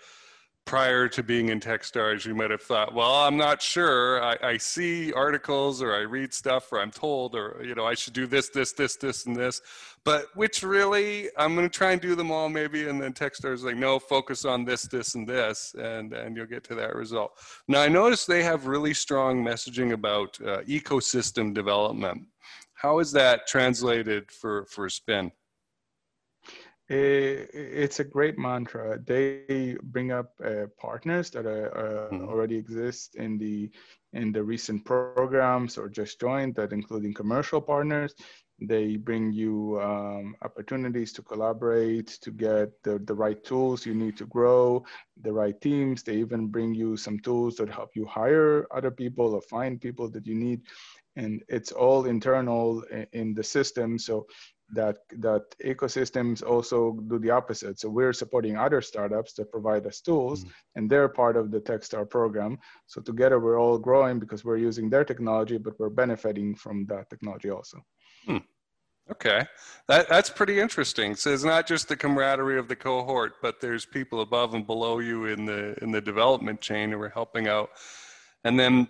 prior 0.66 1.08
to 1.10 1.24
being 1.24 1.50
in 1.50 1.60
Techstars, 1.60 2.26
you 2.26 2.36
might 2.36 2.52
have 2.52 2.62
thought, 2.62 2.94
well, 2.94 3.14
I'm 3.14 3.36
not 3.36 3.62
sure. 3.62 4.24
I, 4.24 4.38
I, 4.42 4.58
see 4.58 5.12
articles 5.12 5.82
or 5.82 5.94
I 5.94 6.02
read 6.02 6.34
stuff 6.34 6.72
or 6.72 6.80
I'm 6.80 6.92
told 6.92 7.36
or, 7.36 7.62
you 7.64 7.76
know, 7.76 7.86
I 7.86 7.94
should 7.94 8.14
do 8.14 8.28
this, 8.28 8.50
this, 8.50 8.72
this, 8.72 8.96
this, 8.96 9.26
and 9.26 9.36
this. 9.36 9.62
But 10.04 10.28
which 10.36 10.64
really, 10.64 11.30
I'm 11.38 11.56
going 11.56 11.70
to 11.70 11.78
try 11.78 11.92
and 11.92 12.02
do 12.02 12.16
them 12.16 12.32
all 12.32 12.48
maybe. 12.48 12.88
And 12.88 13.02
then 13.02 13.14
Techstars 13.14 13.64
like, 13.64 13.76
no, 13.76 14.00
focus 14.00 14.46
on 14.46 14.64
this, 14.64 14.84
this, 14.84 15.16
and 15.16 15.28
this. 15.28 15.76
And, 15.78 16.14
and 16.14 16.38
you'll 16.38 16.46
get 16.46 16.64
to 16.66 16.76
that 16.76 16.96
result. 16.96 17.34
Now, 17.68 17.82
I 17.82 17.88
noticed 17.88 18.28
they 18.28 18.44
have 18.44 18.68
really 18.68 18.94
strong 18.94 19.44
messaging 19.44 19.94
about 19.94 20.40
uh, 20.42 20.62
ecosystem 20.62 21.54
development. 21.54 22.28
How 22.82 22.98
is 22.98 23.12
that 23.12 23.46
translated 23.46 24.32
for, 24.32 24.66
for 24.66 24.90
Spin? 24.90 25.32
it's 26.94 28.02
a 28.02 28.04
great 28.04 28.38
mantra. 28.38 29.00
They 29.00 29.78
bring 29.82 30.12
up 30.12 30.34
uh, 30.44 30.66
partners 30.78 31.30
that 31.30 31.46
are, 31.46 31.70
uh, 31.78 32.14
mm-hmm. 32.14 32.28
already 32.28 32.58
exist 32.58 33.16
in 33.16 33.38
the 33.38 33.72
in 34.12 34.34
the 34.34 34.44
recent 34.44 34.84
programs 34.84 35.78
or 35.78 35.88
just 35.88 36.20
joined 36.20 36.56
that, 36.56 36.74
including 36.74 37.14
commercial 37.14 37.62
partners. 37.62 38.14
They 38.60 38.98
bring 38.98 39.32
you 39.32 39.80
um, 39.82 40.36
opportunities 40.44 41.14
to 41.14 41.22
collaborate, 41.22 42.08
to 42.22 42.30
get 42.30 42.70
the, 42.84 43.00
the 43.00 43.16
right 43.16 43.42
tools 43.44 43.86
you 43.86 43.96
need 43.96 44.18
to 44.18 44.26
grow, 44.26 44.84
the 45.22 45.32
right 45.32 45.60
teams. 45.62 46.04
They 46.04 46.18
even 46.18 46.48
bring 46.48 46.76
you 46.76 46.98
some 46.98 47.20
tools 47.20 47.56
that 47.56 47.70
help 47.70 47.96
you 47.96 48.06
hire 48.06 48.68
other 48.70 48.92
people 48.92 49.34
or 49.34 49.42
find 49.42 49.80
people 49.80 50.10
that 50.10 50.28
you 50.28 50.36
need 50.36 50.62
and 51.15 51.41
it's 51.48 51.72
all 51.72 52.06
internal 52.06 52.84
in 53.13 53.34
the 53.34 53.44
system 53.44 54.00
so 54.00 54.25
that 54.74 54.98
that 55.18 55.44
ecosystems 55.63 56.44
also 56.44 56.94
do 57.10 57.20
the 57.20 57.30
opposite. 57.30 57.80
So 57.80 57.89
we're 57.89 58.13
supporting 58.13 58.58
other 58.58 58.82
startups 58.82 59.34
that 59.34 59.51
provide 59.51 59.86
us 59.86 60.01
tools, 60.01 60.46
mm 60.46 60.51
and 60.75 60.89
they're 60.89 61.10
part 61.10 61.36
of 61.36 61.51
the 61.51 61.60
Techstar 61.60 62.10
program. 62.10 62.58
So 62.88 63.01
together 63.01 63.41
we're 63.41 63.60
all 63.60 63.77
growing 63.77 64.20
because 64.20 64.46
we're 64.46 64.63
using 64.70 64.89
their 64.89 65.03
technology, 65.03 65.58
but 65.58 65.77
we're 65.77 65.89
benefiting 65.89 66.56
from 66.56 66.86
that 66.86 67.10
technology 67.10 67.50
also. 67.50 67.77
Hmm. 68.25 68.38
Okay, 69.12 69.46
that 69.89 70.08
that's 70.08 70.30
pretty 70.30 70.62
interesting. 70.62 71.15
So 71.15 71.34
it's 71.34 71.44
not 71.44 71.68
just 71.68 71.89
the 71.89 71.98
camaraderie 71.98 72.58
of 72.58 72.70
the 72.70 72.75
cohort, 72.77 73.34
but 73.41 73.60
there's 73.60 73.86
people 73.86 74.22
above 74.22 74.53
and 74.53 74.65
below 74.65 75.00
you 75.00 75.25
in 75.25 75.46
the 75.46 75.75
in 75.84 75.91
the 75.91 76.00
development 76.00 76.62
chain 76.62 76.91
who 76.91 77.01
are 77.01 77.10
helping 77.10 77.48
out. 77.50 77.72
And 78.46 78.58
then 78.58 78.88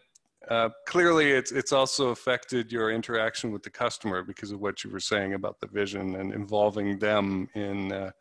uh, 0.50 0.70
clearly, 0.88 1.32
it's 1.32 1.52
it's 1.52 1.72
also 1.72 2.10
affected 2.10 2.72
your 2.72 2.92
interaction 2.92 3.52
with 3.52 3.64
the 3.64 3.70
customer 3.70 4.24
because 4.24 4.52
of 4.52 4.60
what 4.60 4.84
you 4.84 4.90
were 4.90 5.00
saying 5.00 5.34
about 5.34 5.60
the 5.60 5.68
vision 5.68 6.16
and 6.16 6.34
involving 6.34 6.98
them 6.98 7.48
in 7.54 7.92
uh, 7.92 8.12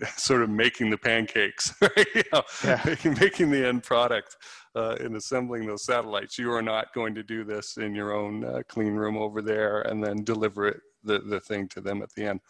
sort 0.16 0.42
of 0.42 0.50
making 0.50 0.90
the 0.90 0.98
pancakes, 0.98 1.74
right? 1.80 2.06
you 2.14 2.22
know, 2.32 2.42
yeah. 2.64 2.80
making, 2.86 3.14
making 3.20 3.50
the 3.50 3.66
end 3.66 3.82
product 3.82 4.36
uh, 4.74 4.96
in 5.00 5.16
assembling 5.16 5.66
those 5.66 5.84
satellites. 5.84 6.38
You 6.38 6.52
are 6.52 6.62
not 6.62 6.92
going 6.94 7.14
to 7.14 7.22
do 7.22 7.44
this 7.44 7.76
in 7.76 7.94
your 7.94 8.12
own 8.12 8.44
uh, 8.44 8.62
clean 8.68 8.94
room 8.94 9.16
over 9.16 9.42
there 9.42 9.82
and 9.82 10.02
then 10.02 10.24
deliver 10.24 10.66
it 10.68 10.80
the, 11.04 11.18
the 11.18 11.40
thing 11.40 11.68
to 11.68 11.80
them 11.80 12.02
at 12.02 12.12
the 12.14 12.24
end. 12.24 12.40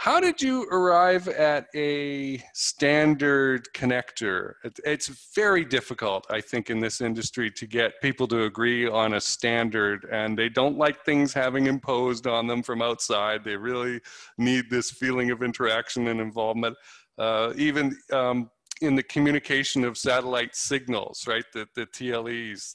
How 0.00 0.18
did 0.18 0.40
you 0.40 0.62
arrive 0.70 1.28
at 1.28 1.66
a 1.74 2.42
standard 2.54 3.68
connector? 3.74 4.54
It's 4.82 5.08
very 5.34 5.62
difficult, 5.62 6.26
I 6.30 6.40
think, 6.40 6.70
in 6.70 6.80
this 6.80 7.02
industry 7.02 7.50
to 7.50 7.66
get 7.66 8.00
people 8.00 8.26
to 8.28 8.44
agree 8.44 8.88
on 8.88 9.12
a 9.12 9.20
standard, 9.20 10.08
and 10.10 10.38
they 10.38 10.48
don't 10.48 10.78
like 10.78 11.04
things 11.04 11.34
having 11.34 11.66
imposed 11.66 12.26
on 12.26 12.46
them 12.46 12.62
from 12.62 12.80
outside. 12.80 13.44
They 13.44 13.56
really 13.56 14.00
need 14.38 14.70
this 14.70 14.90
feeling 14.90 15.32
of 15.32 15.42
interaction 15.42 16.08
and 16.08 16.18
involvement. 16.18 16.78
Uh, 17.18 17.52
even 17.56 17.94
um, 18.10 18.50
in 18.80 18.94
the 18.94 19.02
communication 19.02 19.84
of 19.84 19.98
satellite 19.98 20.56
signals, 20.56 21.26
right? 21.26 21.44
The, 21.52 21.66
the 21.74 21.84
TLEs, 21.84 22.74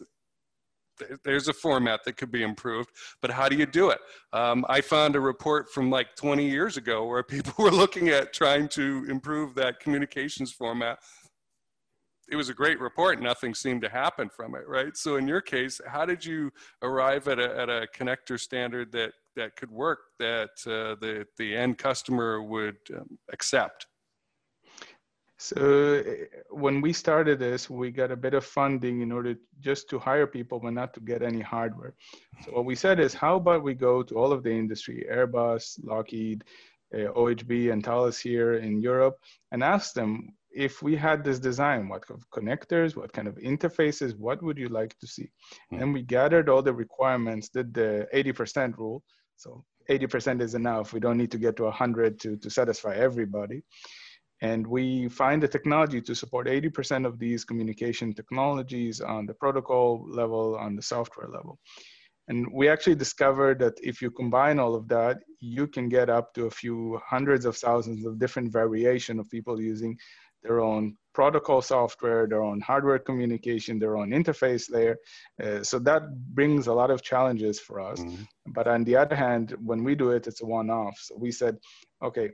there's 1.23 1.47
a 1.47 1.53
format 1.53 2.03
that 2.05 2.17
could 2.17 2.31
be 2.31 2.43
improved, 2.43 2.89
but 3.21 3.31
how 3.31 3.49
do 3.49 3.55
you 3.55 3.65
do 3.65 3.89
it? 3.89 3.99
Um, 4.33 4.65
I 4.69 4.81
found 4.81 5.15
a 5.15 5.19
report 5.19 5.71
from 5.71 5.89
like 5.89 6.15
20 6.15 6.47
years 6.47 6.77
ago 6.77 7.05
where 7.05 7.23
people 7.23 7.53
were 7.63 7.71
looking 7.71 8.09
at 8.09 8.33
trying 8.33 8.67
to 8.69 9.05
improve 9.09 9.55
that 9.55 9.79
communications 9.79 10.51
format. 10.51 10.99
It 12.29 12.35
was 12.35 12.49
a 12.49 12.53
great 12.53 12.79
report. 12.79 13.21
Nothing 13.21 13.53
seemed 13.53 13.83
to 13.83 13.89
happen 13.89 14.29
from 14.29 14.55
it, 14.55 14.67
right? 14.67 14.97
So 14.97 15.17
in 15.17 15.27
your 15.27 15.41
case, 15.41 15.79
how 15.85 16.05
did 16.05 16.25
you 16.25 16.51
arrive 16.81 17.27
at 17.27 17.39
a, 17.39 17.59
at 17.59 17.69
a 17.69 17.87
connector 17.95 18.39
standard 18.39 18.91
that, 18.93 19.13
that 19.35 19.55
could 19.55 19.69
work 19.69 19.99
that 20.17 20.49
uh, 20.65 20.95
the, 20.99 21.27
the 21.37 21.55
end 21.55 21.77
customer 21.77 22.41
would 22.41 22.77
um, 22.95 23.19
accept? 23.31 23.85
So 25.37 26.03
eh, 26.05 26.25
when 26.49 26.81
we 26.81 26.93
started 26.93 27.39
this, 27.39 27.69
we 27.69 27.91
got 27.91 28.11
a 28.11 28.15
bit 28.15 28.33
of 28.33 28.45
funding 28.45 29.01
in 29.01 29.11
order 29.11 29.35
just 29.59 29.89
to 29.89 29.99
hire 29.99 30.27
people, 30.27 30.59
but 30.59 30.73
not 30.73 30.93
to 30.93 30.99
get 30.99 31.21
any 31.21 31.41
hardware. 31.41 31.93
So 32.45 32.51
what 32.51 32.65
we 32.65 32.75
said 32.75 32.99
is, 32.99 33.13
how 33.13 33.35
about 33.35 33.63
we 33.63 33.73
go 33.73 34.01
to 34.03 34.15
all 34.15 34.31
of 34.31 34.43
the 34.43 34.51
industry, 34.51 35.05
Airbus, 35.11 35.79
Lockheed, 35.83 36.43
uh, 36.93 36.97
eh, 36.97 37.07
OHB, 37.07 37.71
and 37.71 37.83
Thales 37.83 38.17
here 38.17 38.55
in 38.55 38.81
Europe, 38.81 39.17
and 39.51 39.63
ask 39.63 39.93
them 39.93 40.29
if 40.55 40.81
we 40.81 40.95
had 40.95 41.23
this 41.23 41.37
design, 41.37 41.89
what 41.89 42.07
kind 42.07 42.19
of 42.19 42.29
connectors, 42.29 42.95
what 42.95 43.11
kind 43.11 43.27
of 43.27 43.35
interfaces, 43.35 44.17
what 44.17 44.41
would 44.41 44.57
you 44.57 44.69
like 44.69 44.97
to 44.99 45.07
see? 45.07 45.29
Mm-hmm. 45.71 45.83
And 45.83 45.93
we 45.93 46.01
gathered 46.01 46.47
all 46.47 46.61
the 46.61 46.73
requirements, 46.73 47.49
did 47.49 47.73
the 47.73 48.07
80% 48.13 48.77
rule. 48.77 49.03
So 49.35 49.65
80% 49.89 50.41
is 50.41 50.55
enough. 50.55 50.93
We 50.93 51.01
don't 51.01 51.17
need 51.17 51.31
to 51.31 51.37
get 51.37 51.57
to 51.57 51.63
100 51.63 52.19
to, 52.21 52.37
to 52.37 52.49
satisfy 52.49 52.95
everybody. 52.95 53.63
And 54.41 54.67
we 54.67 55.07
find 55.07 55.41
the 55.41 55.47
technology 55.47 56.01
to 56.01 56.15
support 56.15 56.47
80% 56.47 57.05
of 57.05 57.19
these 57.19 57.45
communication 57.45 58.13
technologies 58.13 58.99
on 59.01 59.25
the 59.25 59.33
protocol 59.33 60.05
level, 60.09 60.57
on 60.57 60.75
the 60.75 60.81
software 60.81 61.29
level. 61.29 61.57
And 62.27 62.47
we 62.51 62.67
actually 62.67 62.95
discovered 62.95 63.59
that 63.59 63.75
if 63.81 64.01
you 64.01 64.09
combine 64.09 64.59
all 64.59 64.75
of 64.75 64.87
that, 64.87 65.19
you 65.39 65.67
can 65.67 65.89
get 65.89 66.09
up 66.09 66.33
to 66.33 66.45
a 66.45 66.51
few 66.51 66.99
hundreds 67.07 67.45
of 67.45 67.55
thousands 67.55 68.05
of 68.05 68.19
different 68.19 68.51
variation 68.51 69.19
of 69.19 69.29
people 69.29 69.61
using 69.61 69.97
their 70.45 70.59
own 70.59 70.95
protocol 71.13 71.61
software, 71.61 72.27
their 72.27 72.43
own 72.43 72.61
hardware 72.61 72.99
communication, 72.99 73.79
their 73.79 73.97
own 73.97 74.09
interface 74.11 74.71
layer. 74.71 74.97
Uh, 75.41 75.63
so 75.63 75.79
that 75.79 76.01
brings 76.33 76.67
a 76.67 76.73
lot 76.73 76.91
of 76.91 77.01
challenges 77.01 77.59
for 77.59 77.79
us. 77.79 77.99
Mm-hmm. 77.99 78.23
But 78.47 78.67
on 78.67 78.83
the 78.83 78.95
other 78.95 79.15
hand, 79.15 79.55
when 79.63 79.83
we 79.83 79.95
do 79.95 80.11
it, 80.11 80.27
it's 80.27 80.41
a 80.41 80.45
one-off. 80.45 80.97
So 80.99 81.15
we 81.17 81.31
said, 81.31 81.57
okay, 82.03 82.29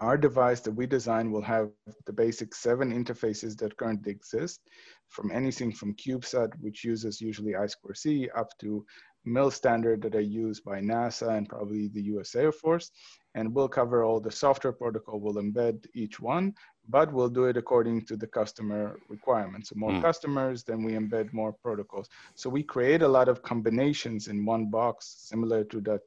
our 0.00 0.16
device 0.16 0.60
that 0.60 0.72
we 0.72 0.86
design 0.86 1.30
will 1.30 1.42
have 1.42 1.70
the 2.06 2.12
basic 2.12 2.54
seven 2.54 2.92
interfaces 2.92 3.56
that 3.58 3.76
currently 3.76 4.12
exist, 4.12 4.60
from 5.08 5.30
anything 5.30 5.72
from 5.72 5.94
CubeSat, 5.94 6.50
which 6.60 6.84
uses 6.84 7.20
usually 7.20 7.52
I2C, 7.52 8.28
up 8.36 8.48
to 8.60 8.84
MIL 9.24 9.50
standard 9.50 10.02
that 10.02 10.14
are 10.14 10.20
used 10.20 10.64
by 10.64 10.80
NASA 10.80 11.36
and 11.36 11.48
probably 11.48 11.88
the 11.88 12.02
US 12.14 12.34
Air 12.34 12.52
Force. 12.52 12.90
And 13.34 13.54
we'll 13.54 13.68
cover 13.68 14.04
all 14.04 14.20
the 14.20 14.30
software 14.30 14.72
protocol, 14.72 15.18
we'll 15.20 15.34
embed 15.34 15.86
each 15.94 16.20
one, 16.20 16.54
but 16.88 17.12
we'll 17.12 17.28
do 17.28 17.44
it 17.44 17.56
according 17.56 18.04
to 18.06 18.16
the 18.16 18.26
customer 18.26 18.98
requirements. 19.08 19.70
So 19.70 19.76
more 19.76 19.92
mm. 19.92 20.02
customers, 20.02 20.62
then 20.62 20.82
we 20.84 20.92
embed 20.92 21.32
more 21.32 21.52
protocols. 21.52 22.08
So 22.34 22.48
we 22.50 22.62
create 22.62 23.02
a 23.02 23.08
lot 23.08 23.28
of 23.28 23.42
combinations 23.42 24.28
in 24.28 24.44
one 24.44 24.70
box, 24.70 25.14
similar 25.18 25.64
to 25.64 25.80
that 25.82 26.02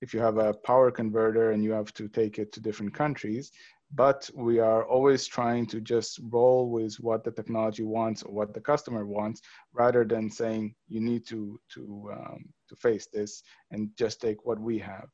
if 0.00 0.14
you 0.14 0.20
have 0.20 0.38
a 0.38 0.54
power 0.54 0.90
converter 0.90 1.52
and 1.52 1.62
you 1.62 1.72
have 1.72 1.92
to 1.94 2.08
take 2.08 2.38
it 2.38 2.52
to 2.52 2.60
different 2.60 2.94
countries. 2.94 3.50
But 3.94 4.28
we 4.34 4.58
are 4.58 4.84
always 4.84 5.26
trying 5.26 5.66
to 5.68 5.80
just 5.80 6.20
roll 6.30 6.70
with 6.70 6.94
what 6.96 7.24
the 7.24 7.30
technology 7.30 7.84
wants 7.84 8.22
or 8.22 8.32
what 8.32 8.52
the 8.52 8.60
customer 8.60 9.06
wants, 9.06 9.40
rather 9.72 10.04
than 10.04 10.30
saying 10.30 10.74
you 10.88 11.00
need 11.00 11.26
to 11.28 11.58
to 11.74 12.10
um, 12.12 12.44
to 12.68 12.76
face 12.76 13.06
this 13.10 13.42
and 13.70 13.88
just 13.96 14.20
take 14.20 14.44
what 14.44 14.60
we 14.60 14.78
have 14.78 15.08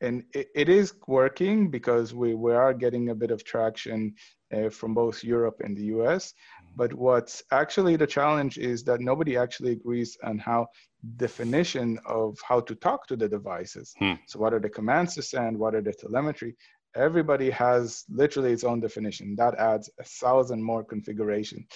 and 0.00 0.24
it, 0.34 0.48
it 0.54 0.68
is 0.68 0.94
working 1.06 1.70
because 1.70 2.14
we, 2.14 2.34
we 2.34 2.52
are 2.52 2.74
getting 2.74 3.10
a 3.10 3.14
bit 3.14 3.30
of 3.30 3.44
traction 3.44 4.14
uh, 4.54 4.68
from 4.68 4.94
both 4.94 5.24
Europe 5.24 5.60
and 5.64 5.76
the 5.76 5.84
US. 5.96 6.34
But 6.76 6.92
what's 6.92 7.42
actually 7.52 7.96
the 7.96 8.06
challenge 8.06 8.58
is 8.58 8.82
that 8.84 9.00
nobody 9.00 9.36
actually 9.36 9.72
agrees 9.72 10.18
on 10.24 10.38
how 10.38 10.66
definition 11.16 11.98
of 12.04 12.36
how 12.46 12.60
to 12.60 12.74
talk 12.74 13.06
to 13.06 13.16
the 13.16 13.28
devices. 13.28 13.94
Hmm. 13.98 14.14
So 14.26 14.38
what 14.40 14.52
are 14.52 14.60
the 14.60 14.70
commands 14.70 15.14
to 15.14 15.22
send? 15.22 15.56
What 15.56 15.74
are 15.74 15.82
the 15.82 15.92
telemetry? 15.92 16.56
everybody 16.96 17.50
has 17.50 18.04
literally 18.08 18.52
its 18.52 18.64
own 18.64 18.80
definition. 18.80 19.34
That 19.36 19.54
adds 19.58 19.90
a 19.98 20.04
thousand 20.04 20.62
more 20.62 20.84
configuration. 20.84 21.66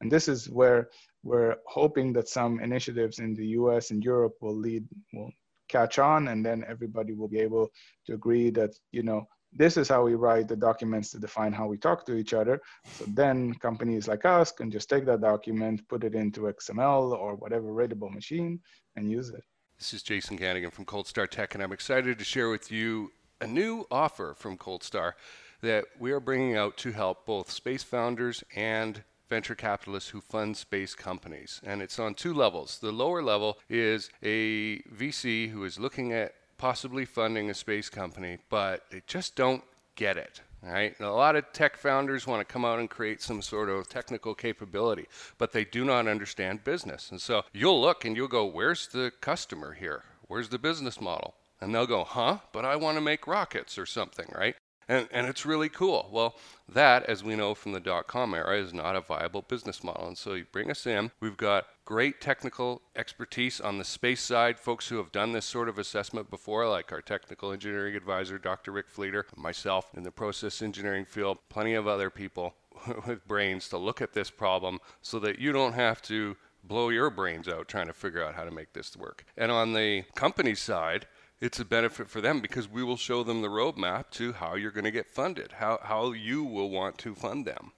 And 0.00 0.12
this 0.12 0.28
is 0.28 0.50
where 0.50 0.90
we're 1.22 1.56
hoping 1.66 2.12
that 2.12 2.28
some 2.28 2.60
initiatives 2.60 3.18
in 3.18 3.34
the 3.34 3.46
US 3.60 3.90
and 3.90 4.04
Europe 4.04 4.34
will 4.40 4.56
lead, 4.56 4.84
will 5.12 5.32
catch 5.68 5.98
on, 5.98 6.28
and 6.28 6.44
then 6.44 6.64
everybody 6.68 7.12
will 7.12 7.28
be 7.28 7.40
able 7.40 7.70
to 8.06 8.14
agree 8.14 8.50
that, 8.50 8.74
you 8.92 9.02
know, 9.02 9.26
this 9.52 9.76
is 9.76 9.88
how 9.88 10.02
we 10.02 10.14
write 10.14 10.48
the 10.48 10.56
documents 10.56 11.10
to 11.10 11.18
define 11.18 11.52
how 11.52 11.66
we 11.66 11.78
talk 11.78 12.04
to 12.06 12.14
each 12.14 12.34
other. 12.34 12.60
So 12.92 13.04
then 13.08 13.54
companies 13.54 14.06
like 14.06 14.24
us 14.24 14.52
can 14.52 14.70
just 14.70 14.88
take 14.88 15.06
that 15.06 15.20
document, 15.20 15.88
put 15.88 16.04
it 16.04 16.14
into 16.14 16.42
XML 16.42 17.12
or 17.12 17.36
whatever 17.36 17.72
readable 17.72 18.10
machine 18.10 18.60
and 18.96 19.10
use 19.10 19.30
it. 19.30 19.42
This 19.78 19.94
is 19.94 20.02
Jason 20.02 20.38
Kanigan 20.38 20.72
from 20.72 20.84
Cold 20.84 21.06
Star 21.06 21.26
Tech, 21.26 21.54
and 21.54 21.62
I'm 21.62 21.72
excited 21.72 22.18
to 22.18 22.24
share 22.24 22.50
with 22.50 22.70
you 22.70 23.12
a 23.40 23.46
new 23.46 23.86
offer 23.90 24.34
from 24.36 24.56
Cold 24.56 24.82
Star 24.82 25.16
that 25.62 25.84
we 25.98 26.12
are 26.12 26.20
bringing 26.20 26.56
out 26.56 26.76
to 26.78 26.92
help 26.92 27.26
both 27.26 27.50
space 27.50 27.82
founders 27.82 28.44
and 28.54 29.02
venture 29.28 29.54
capitalists 29.54 30.10
who 30.10 30.20
fund 30.20 30.56
space 30.56 30.94
companies. 30.94 31.60
And 31.64 31.82
it's 31.82 31.98
on 31.98 32.14
two 32.14 32.34
levels. 32.34 32.78
The 32.78 32.92
lower 32.92 33.22
level 33.22 33.58
is 33.68 34.10
a 34.22 34.78
VC 34.82 35.50
who 35.50 35.64
is 35.64 35.78
looking 35.78 36.12
at 36.12 36.34
possibly 36.58 37.04
funding 37.04 37.50
a 37.50 37.54
space 37.54 37.88
company, 37.88 38.38
but 38.48 38.84
they 38.90 39.02
just 39.06 39.36
don't 39.36 39.62
get 39.94 40.16
it. 40.16 40.40
Right? 40.62 40.94
And 40.98 41.06
a 41.06 41.12
lot 41.12 41.36
of 41.36 41.52
tech 41.52 41.76
founders 41.76 42.26
want 42.26 42.46
to 42.46 42.52
come 42.52 42.64
out 42.64 42.80
and 42.80 42.90
create 42.90 43.22
some 43.22 43.40
sort 43.40 43.68
of 43.68 43.88
technical 43.88 44.34
capability, 44.34 45.06
but 45.38 45.52
they 45.52 45.64
do 45.64 45.84
not 45.84 46.08
understand 46.08 46.64
business. 46.64 47.10
And 47.10 47.20
so 47.20 47.42
you'll 47.52 47.80
look 47.80 48.04
and 48.04 48.16
you'll 48.16 48.26
go, 48.26 48.44
Where's 48.46 48.88
the 48.88 49.12
customer 49.20 49.74
here? 49.74 50.02
Where's 50.26 50.48
the 50.48 50.58
business 50.58 51.00
model? 51.00 51.34
And 51.60 51.72
they'll 51.72 51.86
go, 51.86 52.02
Huh? 52.02 52.38
But 52.52 52.64
I 52.64 52.74
want 52.74 52.96
to 52.96 53.00
make 53.00 53.28
rockets 53.28 53.78
or 53.78 53.86
something, 53.86 54.26
right? 54.34 54.56
And, 54.88 55.08
and 55.10 55.26
it's 55.26 55.44
really 55.44 55.68
cool. 55.68 56.08
Well, 56.12 56.36
that, 56.68 57.04
as 57.04 57.24
we 57.24 57.34
know 57.34 57.54
from 57.54 57.72
the 57.72 57.80
dot 57.80 58.06
com 58.06 58.34
era, 58.34 58.56
is 58.56 58.72
not 58.72 58.94
a 58.94 59.00
viable 59.00 59.42
business 59.42 59.82
model. 59.82 60.06
And 60.06 60.16
so 60.16 60.34
you 60.34 60.44
bring 60.50 60.70
us 60.70 60.86
in. 60.86 61.10
We've 61.20 61.36
got 61.36 61.66
great 61.84 62.20
technical 62.20 62.82
expertise 62.94 63.60
on 63.60 63.78
the 63.78 63.84
space 63.84 64.20
side, 64.20 64.58
folks 64.58 64.88
who 64.88 64.96
have 64.98 65.12
done 65.12 65.32
this 65.32 65.44
sort 65.44 65.68
of 65.68 65.78
assessment 65.78 66.30
before, 66.30 66.68
like 66.68 66.92
our 66.92 67.02
technical 67.02 67.52
engineering 67.52 67.96
advisor, 67.96 68.38
Dr. 68.38 68.72
Rick 68.72 68.88
Fleeter, 68.88 69.26
myself 69.36 69.90
in 69.96 70.02
the 70.02 70.10
process 70.10 70.62
engineering 70.62 71.04
field, 71.04 71.38
plenty 71.48 71.74
of 71.74 71.88
other 71.88 72.10
people 72.10 72.54
with 73.06 73.26
brains 73.26 73.68
to 73.70 73.78
look 73.78 74.00
at 74.00 74.12
this 74.12 74.30
problem 74.30 74.78
so 75.02 75.18
that 75.18 75.38
you 75.38 75.52
don't 75.52 75.74
have 75.74 76.00
to 76.02 76.36
blow 76.62 76.88
your 76.88 77.10
brains 77.10 77.48
out 77.48 77.68
trying 77.68 77.86
to 77.86 77.92
figure 77.92 78.24
out 78.24 78.34
how 78.34 78.44
to 78.44 78.50
make 78.50 78.72
this 78.72 78.96
work. 78.96 79.24
And 79.36 79.52
on 79.52 79.72
the 79.72 80.04
company 80.14 80.54
side, 80.54 81.06
it's 81.40 81.60
a 81.60 81.64
benefit 81.64 82.08
for 82.08 82.20
them 82.20 82.40
because 82.40 82.68
we 82.68 82.82
will 82.82 82.96
show 82.96 83.22
them 83.22 83.42
the 83.42 83.48
roadmap 83.48 84.10
to 84.10 84.32
how 84.32 84.54
you're 84.54 84.70
going 84.70 84.84
to 84.84 84.90
get 84.90 85.10
funded, 85.10 85.52
how, 85.52 85.78
how 85.82 86.12
you 86.12 86.42
will 86.42 86.70
want 86.70 86.98
to 86.98 87.14
fund 87.14 87.44
them, 87.44 87.72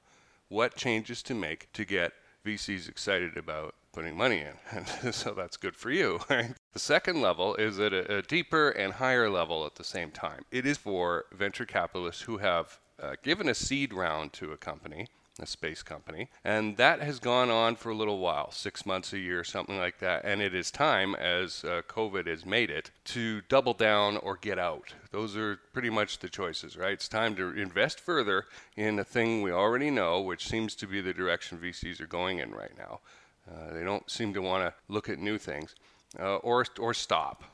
what 0.48 0.76
changes 0.76 1.22
to 1.24 1.34
make 1.34 1.72
to 1.72 1.84
get 1.84 2.12
VCs 2.44 2.88
excited 2.88 3.36
about 3.36 3.74
putting 3.92 4.16
money 4.16 4.40
in. 4.40 4.54
And 4.70 5.14
so 5.14 5.32
that's 5.34 5.56
good 5.56 5.74
for 5.74 5.90
you. 5.90 6.20
Right? 6.30 6.54
The 6.72 6.78
second 6.78 7.20
level 7.20 7.56
is 7.56 7.80
at 7.80 7.92
a, 7.92 8.18
a, 8.18 8.22
deeper 8.22 8.70
and 8.70 8.92
higher 8.92 9.28
level 9.28 9.66
at 9.66 9.74
the 9.74 9.84
same 9.84 10.10
time. 10.10 10.44
It 10.52 10.64
is 10.64 10.76
for 10.76 11.24
venture 11.32 11.66
capitalists 11.66 12.22
who 12.22 12.38
have 12.38 12.78
uh, 13.02 13.14
given 13.22 13.48
a 13.48 13.54
seed 13.54 13.92
round 13.92 14.32
to 14.34 14.52
a 14.52 14.56
company 14.56 15.08
a 15.38 15.47
space 15.47 15.83
company. 15.83 16.28
And 16.45 16.76
that 16.76 17.00
has 17.00 17.18
gone 17.18 17.50
on 17.50 17.76
for 17.76 17.90
a 17.90 17.95
little 17.95 18.18
while, 18.18 18.50
six 18.50 18.85
months, 18.85 19.12
a 19.12 19.18
year, 19.18 19.45
something 19.45 19.78
like 19.78 19.99
that. 20.00 20.25
And 20.25 20.42
it 20.42 20.54
is 20.54 20.71
time, 20.71 21.14
as 21.14 21.64
uh, 21.64 21.83
COVID 21.88 22.26
has 22.26 22.45
made 22.45 22.71
it, 22.71 22.90
to 23.07 23.42
double 23.42 23.75
down 23.75 24.16
or 24.18 24.37
get 24.37 24.59
out. 24.59 24.95
Those 25.11 25.37
are 25.37 25.61
pretty 25.73 25.90
much 25.90 26.18
the 26.18 26.28
choices, 26.28 26.76
right? 26.76 26.92
It's 26.92 27.09
time 27.09 27.37
to 27.37 27.50
invest 27.50 28.00
further 28.00 28.47
in 28.76 28.99
a 28.99 29.04
thing 29.04 29.42
we 29.42 29.52
already 29.52 29.90
know, 29.90 30.21
which 30.21 30.49
seems 30.49 30.75
to 30.76 30.87
be 30.87 31.00
the 31.00 31.14
direction 31.14 31.59
VCs 31.59 32.00
are 32.00 32.07
going 32.07 32.38
in 32.38 32.50
right 32.50 32.76
now. 32.76 33.00
Uh, 33.49 33.73
they 33.73 33.85
don't 33.85 34.11
seem 34.11 34.35
to 34.35 34.42
want 34.42 34.64
to 34.64 34.75
look 34.92 35.09
at 35.09 35.18
new 35.18 35.38
things 35.38 35.75
uh, 36.18 36.37
or, 36.37 36.66
or 36.78 36.92
stop, 36.92 37.45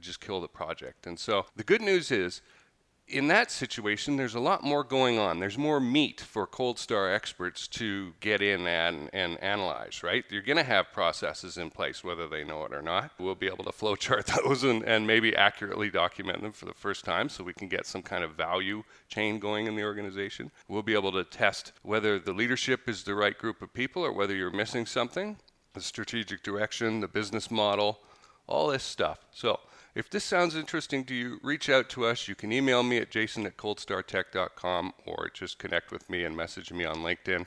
just 0.00 0.20
kill 0.20 0.40
the 0.40 0.48
project. 0.48 1.06
And 1.06 1.18
so 1.18 1.46
the 1.56 1.64
good 1.64 1.82
news 1.82 2.10
is 2.10 2.40
in 3.12 3.28
that 3.28 3.50
situation, 3.50 4.16
there's 4.16 4.34
a 4.34 4.40
lot 4.40 4.64
more 4.64 4.82
going 4.82 5.18
on. 5.18 5.38
There's 5.38 5.58
more 5.58 5.80
meat 5.80 6.20
for 6.20 6.46
cold 6.46 6.78
star 6.78 7.12
experts 7.12 7.68
to 7.68 8.14
get 8.20 8.40
in 8.40 8.66
and, 8.66 9.10
and 9.12 9.38
analyze, 9.42 10.02
right? 10.02 10.24
You're 10.30 10.42
going 10.42 10.56
to 10.56 10.64
have 10.64 10.92
processes 10.92 11.58
in 11.58 11.70
place, 11.70 12.02
whether 12.02 12.26
they 12.26 12.42
know 12.42 12.64
it 12.64 12.72
or 12.72 12.80
not. 12.80 13.12
We'll 13.18 13.34
be 13.34 13.46
able 13.46 13.64
to 13.64 13.70
flowchart 13.72 14.24
those 14.42 14.64
and, 14.64 14.82
and 14.84 15.06
maybe 15.06 15.36
accurately 15.36 15.90
document 15.90 16.42
them 16.42 16.52
for 16.52 16.64
the 16.64 16.74
first 16.74 17.04
time 17.04 17.28
so 17.28 17.44
we 17.44 17.52
can 17.52 17.68
get 17.68 17.86
some 17.86 18.02
kind 18.02 18.24
of 18.24 18.32
value 18.32 18.82
chain 19.08 19.38
going 19.38 19.66
in 19.66 19.76
the 19.76 19.84
organization. 19.84 20.50
We'll 20.66 20.82
be 20.82 20.94
able 20.94 21.12
to 21.12 21.24
test 21.24 21.72
whether 21.82 22.18
the 22.18 22.32
leadership 22.32 22.88
is 22.88 23.04
the 23.04 23.14
right 23.14 23.36
group 23.36 23.60
of 23.60 23.74
people 23.74 24.04
or 24.04 24.12
whether 24.12 24.34
you're 24.34 24.50
missing 24.50 24.86
something, 24.86 25.36
the 25.74 25.80
strategic 25.80 26.42
direction, 26.42 27.00
the 27.00 27.08
business 27.08 27.50
model, 27.50 28.00
all 28.46 28.68
this 28.68 28.82
stuff. 28.82 29.18
So, 29.32 29.60
if 29.94 30.08
this 30.08 30.24
sounds 30.24 30.56
interesting 30.56 31.04
to 31.04 31.14
you, 31.14 31.38
reach 31.42 31.68
out 31.68 31.88
to 31.90 32.06
us. 32.06 32.26
You 32.26 32.34
can 32.34 32.52
email 32.52 32.82
me 32.82 32.98
at 32.98 33.10
jason 33.10 33.44
at 33.46 33.56
coldstartech.com 33.56 34.92
or 35.06 35.30
just 35.32 35.58
connect 35.58 35.92
with 35.92 36.08
me 36.08 36.24
and 36.24 36.36
message 36.36 36.72
me 36.72 36.84
on 36.84 36.96
LinkedIn. 36.96 37.46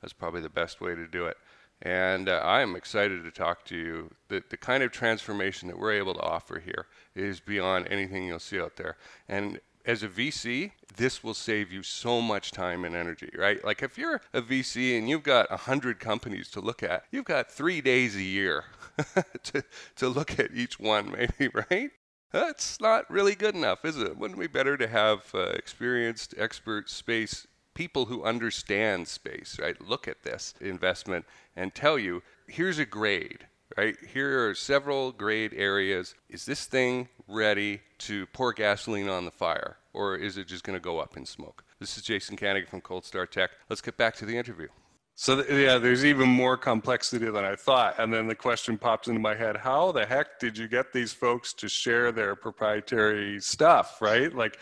That's 0.00 0.12
probably 0.12 0.40
the 0.40 0.48
best 0.48 0.80
way 0.80 0.94
to 0.94 1.06
do 1.06 1.26
it. 1.26 1.36
And 1.82 2.28
uh, 2.28 2.40
I 2.44 2.62
am 2.62 2.76
excited 2.76 3.24
to 3.24 3.30
talk 3.30 3.64
to 3.66 3.76
you. 3.76 4.10
The, 4.28 4.42
the 4.48 4.56
kind 4.56 4.82
of 4.82 4.90
transformation 4.90 5.68
that 5.68 5.78
we're 5.78 5.92
able 5.92 6.14
to 6.14 6.20
offer 6.20 6.58
here 6.58 6.86
is 7.14 7.40
beyond 7.40 7.88
anything 7.90 8.26
you'll 8.26 8.38
see 8.38 8.60
out 8.60 8.76
there. 8.76 8.96
And 9.28 9.60
as 9.86 10.02
a 10.02 10.08
VC, 10.08 10.72
this 10.96 11.22
will 11.22 11.34
save 11.34 11.70
you 11.70 11.82
so 11.82 12.20
much 12.20 12.52
time 12.52 12.84
and 12.84 12.94
energy, 12.94 13.30
right? 13.36 13.62
Like 13.64 13.82
if 13.82 13.98
you're 13.98 14.20
a 14.32 14.40
VC 14.40 14.96
and 14.98 15.08
you've 15.08 15.22
got 15.22 15.50
100 15.50 16.00
companies 16.00 16.48
to 16.50 16.60
look 16.60 16.82
at, 16.82 17.04
you've 17.10 17.26
got 17.26 17.50
three 17.50 17.80
days 17.80 18.16
a 18.16 18.22
year 18.22 18.64
to, 19.44 19.64
to 19.96 20.08
look 20.08 20.38
at 20.38 20.54
each 20.54 20.78
one, 20.78 21.10
maybe, 21.38 21.52
right? 21.70 21.90
That's 22.32 22.80
not 22.80 23.08
really 23.10 23.34
good 23.34 23.54
enough, 23.54 23.84
is 23.84 23.96
it? 23.96 24.16
Wouldn't 24.16 24.38
it 24.38 24.42
be 24.42 24.46
better 24.48 24.76
to 24.76 24.88
have 24.88 25.30
uh, 25.34 25.50
experienced, 25.50 26.34
expert 26.36 26.90
space 26.90 27.46
people 27.74 28.06
who 28.06 28.24
understand 28.24 29.08
space, 29.08 29.58
right? 29.60 29.80
Look 29.80 30.06
at 30.06 30.22
this 30.22 30.54
investment 30.60 31.24
and 31.56 31.74
tell 31.74 31.98
you 31.98 32.22
here's 32.46 32.78
a 32.78 32.86
grade 32.86 33.46
right? 33.76 33.96
Here 34.12 34.48
are 34.48 34.54
several 34.54 35.12
grade 35.12 35.52
areas. 35.54 36.14
Is 36.28 36.44
this 36.44 36.66
thing 36.66 37.08
ready 37.26 37.80
to 37.98 38.26
pour 38.26 38.52
gasoline 38.52 39.08
on 39.08 39.24
the 39.24 39.30
fire, 39.30 39.78
or 39.92 40.16
is 40.16 40.36
it 40.36 40.46
just 40.46 40.64
going 40.64 40.76
to 40.76 40.82
go 40.82 40.98
up 40.98 41.16
in 41.16 41.26
smoke? 41.26 41.64
This 41.80 41.96
is 41.96 42.02
Jason 42.02 42.36
Kanigan 42.36 42.68
from 42.68 42.80
Cold 42.80 43.04
Star 43.04 43.26
Tech. 43.26 43.50
Let's 43.68 43.82
get 43.82 43.96
back 43.96 44.14
to 44.16 44.26
the 44.26 44.36
interview. 44.36 44.68
So 45.16 45.42
th- 45.42 45.48
yeah, 45.48 45.78
there's 45.78 46.04
even 46.04 46.28
more 46.28 46.56
complexity 46.56 47.30
than 47.30 47.44
I 47.44 47.54
thought. 47.54 47.96
And 47.98 48.12
then 48.12 48.26
the 48.26 48.34
question 48.34 48.76
pops 48.76 49.08
into 49.08 49.20
my 49.20 49.34
head: 49.34 49.56
How 49.56 49.92
the 49.92 50.04
heck 50.04 50.38
did 50.38 50.58
you 50.58 50.68
get 50.68 50.92
these 50.92 51.12
folks 51.12 51.52
to 51.54 51.68
share 51.68 52.12
their 52.12 52.34
proprietary 52.34 53.40
stuff? 53.40 54.00
Right? 54.00 54.34
Like 54.34 54.58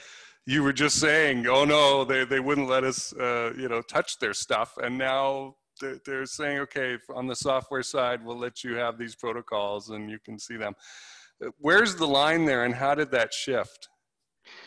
you 0.46 0.62
were 0.62 0.72
just 0.72 0.98
saying, 0.98 1.46
oh 1.46 1.64
no, 1.64 2.04
they 2.04 2.24
they 2.24 2.40
wouldn't 2.40 2.68
let 2.68 2.84
us, 2.84 3.12
uh, 3.14 3.52
you 3.56 3.68
know, 3.68 3.80
touch 3.80 4.18
their 4.18 4.34
stuff, 4.34 4.76
and 4.82 4.98
now 4.98 5.54
they're, 5.80 5.98
they're 6.04 6.26
saying, 6.26 6.58
okay, 6.60 6.98
on 7.14 7.26
the 7.26 7.36
software 7.36 7.82
side, 7.82 8.24
we'll 8.24 8.38
let 8.38 8.64
you 8.64 8.74
have 8.74 8.98
these 8.98 9.14
protocols 9.14 9.90
and 9.90 10.10
you 10.10 10.18
can 10.18 10.38
see 10.38 10.56
them. 10.56 10.74
Uh, 11.44 11.50
where's 11.58 11.96
the 11.96 12.06
line 12.06 12.44
there 12.44 12.64
and 12.64 12.74
how 12.74 12.94
did 12.94 13.10
that 13.10 13.32
shift? 13.32 13.88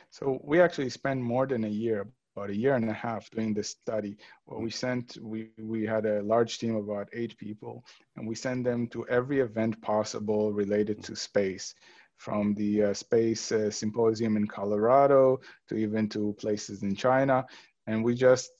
So 0.09 0.39
we 0.43 0.61
actually 0.61 0.89
spent 0.89 1.21
more 1.21 1.45
than 1.45 1.63
a 1.63 1.69
year, 1.69 2.07
about 2.35 2.49
a 2.49 2.55
year 2.55 2.75
and 2.75 2.89
a 2.89 2.93
half 2.93 3.29
doing 3.31 3.53
this 3.53 3.69
study. 3.69 4.17
We 4.45 4.69
sent, 4.69 5.17
we, 5.21 5.49
we 5.57 5.85
had 5.85 6.05
a 6.05 6.21
large 6.21 6.59
team 6.59 6.75
of 6.75 6.89
about 6.89 7.09
eight 7.13 7.37
people 7.37 7.85
and 8.15 8.27
we 8.27 8.35
sent 8.35 8.63
them 8.63 8.87
to 8.87 9.07
every 9.07 9.39
event 9.39 9.81
possible 9.81 10.51
related 10.51 11.03
to 11.03 11.15
space 11.15 11.75
from 12.17 12.53
the 12.55 12.83
uh, 12.83 12.93
space 12.93 13.51
uh, 13.51 13.69
symposium 13.71 14.37
in 14.37 14.47
Colorado 14.47 15.39
to 15.69 15.75
even 15.75 16.07
to 16.09 16.35
places 16.39 16.83
in 16.83 16.95
China. 16.95 17.45
And 17.87 18.03
we 18.03 18.15
just 18.15 18.51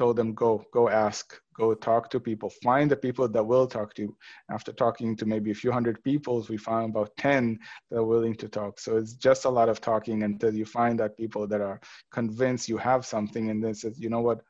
told 0.00 0.16
them 0.16 0.32
go 0.32 0.64
go 0.72 0.88
ask 0.88 1.38
go 1.60 1.74
talk 1.74 2.08
to 2.08 2.18
people. 2.18 2.48
Find 2.68 2.90
the 2.90 2.96
people 2.96 3.28
that 3.28 3.46
will 3.52 3.66
talk 3.66 3.92
to 3.96 4.02
you. 4.02 4.16
After 4.50 4.72
talking 4.72 5.14
to 5.16 5.26
maybe 5.26 5.50
a 5.50 5.60
few 5.62 5.70
hundred 5.70 6.02
people 6.02 6.34
we 6.48 6.56
found 6.56 6.90
about 6.92 7.10
10 7.18 7.58
that 7.90 7.98
are 7.98 8.10
willing 8.14 8.34
to 8.36 8.48
talk. 8.48 8.80
So 8.80 8.96
it's 8.96 9.12
just 9.12 9.44
a 9.44 9.50
lot 9.58 9.68
of 9.68 9.78
talking 9.82 10.22
until 10.22 10.54
you 10.54 10.64
find 10.64 10.98
that 11.00 11.18
people 11.18 11.46
that 11.48 11.60
are 11.60 11.78
convinced 12.10 12.66
you 12.66 12.78
have 12.78 13.04
something 13.04 13.50
and 13.50 13.62
then 13.62 13.74
says 13.74 14.00
you 14.00 14.08
know 14.08 14.22
what? 14.28 14.40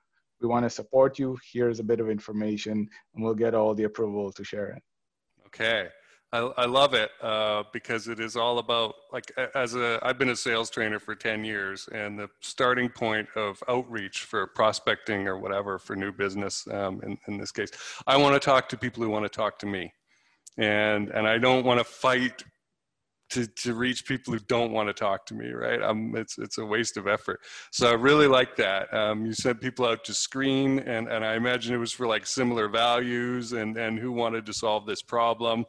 We 0.40 0.46
want 0.46 0.64
to 0.66 0.70
support 0.70 1.18
you. 1.18 1.36
Here's 1.52 1.80
a 1.80 1.88
bit 1.90 2.00
of 2.00 2.08
information 2.08 2.88
and 3.12 3.24
we'll 3.24 3.42
get 3.44 3.56
all 3.56 3.74
the 3.74 3.88
approval 3.90 4.30
to 4.32 4.44
share 4.44 4.68
it. 4.76 4.82
Okay 5.48 5.88
I, 6.32 6.38
I 6.38 6.66
love 6.66 6.94
it 6.94 7.10
uh, 7.20 7.64
because 7.72 8.06
it 8.06 8.20
is 8.20 8.36
all 8.36 8.58
about 8.58 8.94
like 9.12 9.32
as 9.54 9.74
a 9.74 9.98
I've 10.02 10.18
been 10.18 10.28
a 10.28 10.36
sales 10.36 10.70
trainer 10.70 11.00
for 11.00 11.14
10 11.14 11.44
years 11.44 11.88
and 11.92 12.18
the 12.18 12.28
starting 12.40 12.88
point 12.88 13.28
of 13.34 13.62
outreach 13.68 14.20
for 14.20 14.46
prospecting 14.46 15.26
or 15.26 15.38
whatever 15.38 15.78
for 15.78 15.96
new 15.96 16.12
business 16.12 16.66
um, 16.68 17.00
in, 17.02 17.18
in 17.26 17.36
this 17.36 17.50
case 17.50 17.70
I 18.06 18.16
want 18.16 18.34
to 18.34 18.40
talk 18.40 18.68
to 18.68 18.76
people 18.76 19.02
who 19.02 19.10
want 19.10 19.24
to 19.24 19.28
talk 19.28 19.58
to 19.60 19.66
me 19.66 19.92
and 20.56 21.10
and 21.10 21.26
I 21.26 21.38
don't 21.38 21.64
want 21.64 21.80
to 21.80 21.84
fight 21.84 22.44
to, 23.30 23.46
to 23.46 23.74
reach 23.74 24.06
people 24.06 24.32
who 24.32 24.40
don't 24.40 24.72
want 24.72 24.88
to 24.88 24.92
talk 24.92 25.24
to 25.26 25.34
me, 25.34 25.50
right? 25.50 25.80
Um, 25.80 26.14
it's, 26.16 26.36
it's 26.38 26.58
a 26.58 26.66
waste 26.66 26.96
of 26.96 27.06
effort. 27.06 27.40
So 27.70 27.88
I 27.88 27.94
really 27.94 28.26
like 28.26 28.56
that. 28.56 28.92
Um, 28.92 29.24
you 29.24 29.32
sent 29.32 29.60
people 29.60 29.86
out 29.86 30.04
to 30.04 30.14
screen, 30.14 30.80
and, 30.80 31.08
and 31.08 31.24
I 31.24 31.34
imagine 31.34 31.74
it 31.74 31.78
was 31.78 31.92
for 31.92 32.06
like 32.06 32.26
similar 32.26 32.68
values 32.68 33.52
and, 33.52 33.76
and 33.76 33.98
who 33.98 34.10
wanted 34.12 34.46
to 34.46 34.52
solve 34.52 34.84
this 34.84 35.02
problem. 35.02 35.64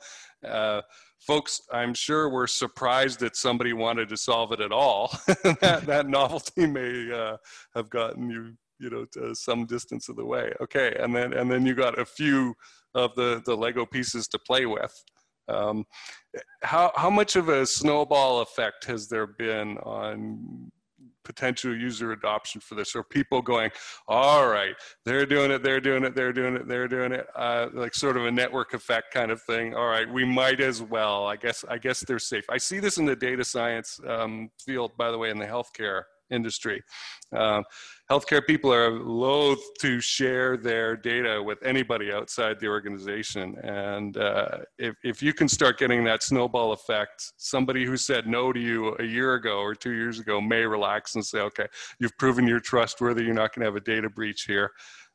Uh, 0.47 0.81
folks, 1.19 1.61
I'm 1.71 1.93
sure 1.93 2.29
were 2.29 2.47
surprised 2.47 3.19
that 3.19 3.35
somebody 3.35 3.73
wanted 3.73 4.09
to 4.09 4.17
solve 4.17 4.51
it 4.51 4.59
at 4.59 4.71
all. 4.71 5.11
that, 5.27 5.83
that 5.85 6.07
novelty 6.07 6.67
may 6.67 7.11
uh, 7.11 7.37
have 7.75 7.89
gotten 7.89 8.29
you, 8.29 8.53
you 8.79 8.89
know, 8.89 9.05
to 9.13 9.35
some 9.35 9.65
distance 9.65 10.09
of 10.09 10.15
the 10.15 10.25
way. 10.25 10.51
Okay, 10.61 10.95
and 10.99 11.15
then 11.15 11.33
and 11.33 11.51
then 11.51 11.65
you 11.65 11.75
got 11.75 11.99
a 11.99 12.05
few 12.05 12.53
of 12.95 13.15
the 13.15 13.41
the 13.45 13.55
Lego 13.55 13.85
pieces 13.85 14.27
to 14.29 14.39
play 14.39 14.65
with. 14.65 14.93
Um, 15.47 15.85
how 16.63 16.91
how 16.95 17.09
much 17.09 17.35
of 17.35 17.49
a 17.49 17.65
snowball 17.65 18.41
effect 18.41 18.85
has 18.85 19.07
there 19.07 19.27
been 19.27 19.77
on 19.79 20.71
potential 21.23 21.75
user 21.75 22.11
adoption 22.11 22.61
for 22.61 22.75
this. 22.75 22.95
Or 22.95 23.03
people 23.03 23.41
going 23.41 23.71
all 24.07 24.47
right 24.47 24.75
they're 25.05 25.25
doing 25.25 25.51
it 25.51 25.63
they're 25.63 25.79
doing 25.79 26.03
it 26.03 26.15
they're 26.15 26.33
doing 26.33 26.55
it 26.55 26.67
they're 26.67 26.87
doing 26.87 27.11
it 27.11 27.27
uh, 27.35 27.67
like 27.73 27.93
sort 27.93 28.17
of 28.17 28.25
a 28.25 28.31
network 28.31 28.73
effect 28.73 29.13
kind 29.13 29.31
of 29.31 29.41
thing. 29.43 29.75
All 29.75 29.87
right 29.87 30.11
we 30.11 30.25
might 30.25 30.61
as 30.61 30.81
well. 30.81 31.27
I 31.27 31.35
guess 31.35 31.63
i 31.69 31.77
guess 31.77 32.01
they're 32.01 32.19
safe. 32.19 32.45
I 32.49 32.57
see 32.57 32.79
this 32.79 32.97
in 32.97 33.05
the 33.05 33.15
data 33.15 33.43
science 33.43 33.99
um, 34.07 34.49
field 34.63 34.91
by 34.97 35.11
the 35.11 35.17
way 35.17 35.29
in 35.29 35.37
the 35.37 35.45
healthcare 35.45 36.03
industry. 36.31 36.81
Um, 37.35 37.63
healthcare 38.09 38.45
people 38.45 38.73
are 38.73 38.91
loath 38.91 39.63
to 39.79 40.01
share 40.01 40.57
their 40.57 40.97
data 40.97 41.41
with 41.41 41.63
anybody 41.63 42.11
outside 42.11 42.59
the 42.59 42.67
organization. 42.67 43.55
And 43.63 44.17
uh, 44.17 44.59
if, 44.77 44.95
if 45.03 45.23
you 45.23 45.33
can 45.33 45.47
start 45.47 45.77
getting 45.77 46.03
that 46.05 46.23
snowball 46.23 46.73
effect, 46.73 47.33
somebody 47.37 47.85
who 47.85 47.97
said 47.97 48.27
no 48.27 48.51
to 48.51 48.59
you 48.59 48.95
a 48.99 49.03
year 49.03 49.35
ago 49.35 49.59
or 49.59 49.75
two 49.75 49.93
years 49.93 50.19
ago 50.19 50.41
may 50.41 50.65
relax 50.65 51.15
and 51.15 51.25
say, 51.25 51.39
okay, 51.39 51.67
you've 51.99 52.17
proven 52.17 52.47
you're 52.47 52.59
trustworthy, 52.59 53.23
you're 53.23 53.33
not 53.33 53.53
going 53.53 53.61
to 53.61 53.67
have 53.67 53.75
a 53.75 53.81
data 53.81 54.09
breach 54.09 54.43
here. 54.43 54.71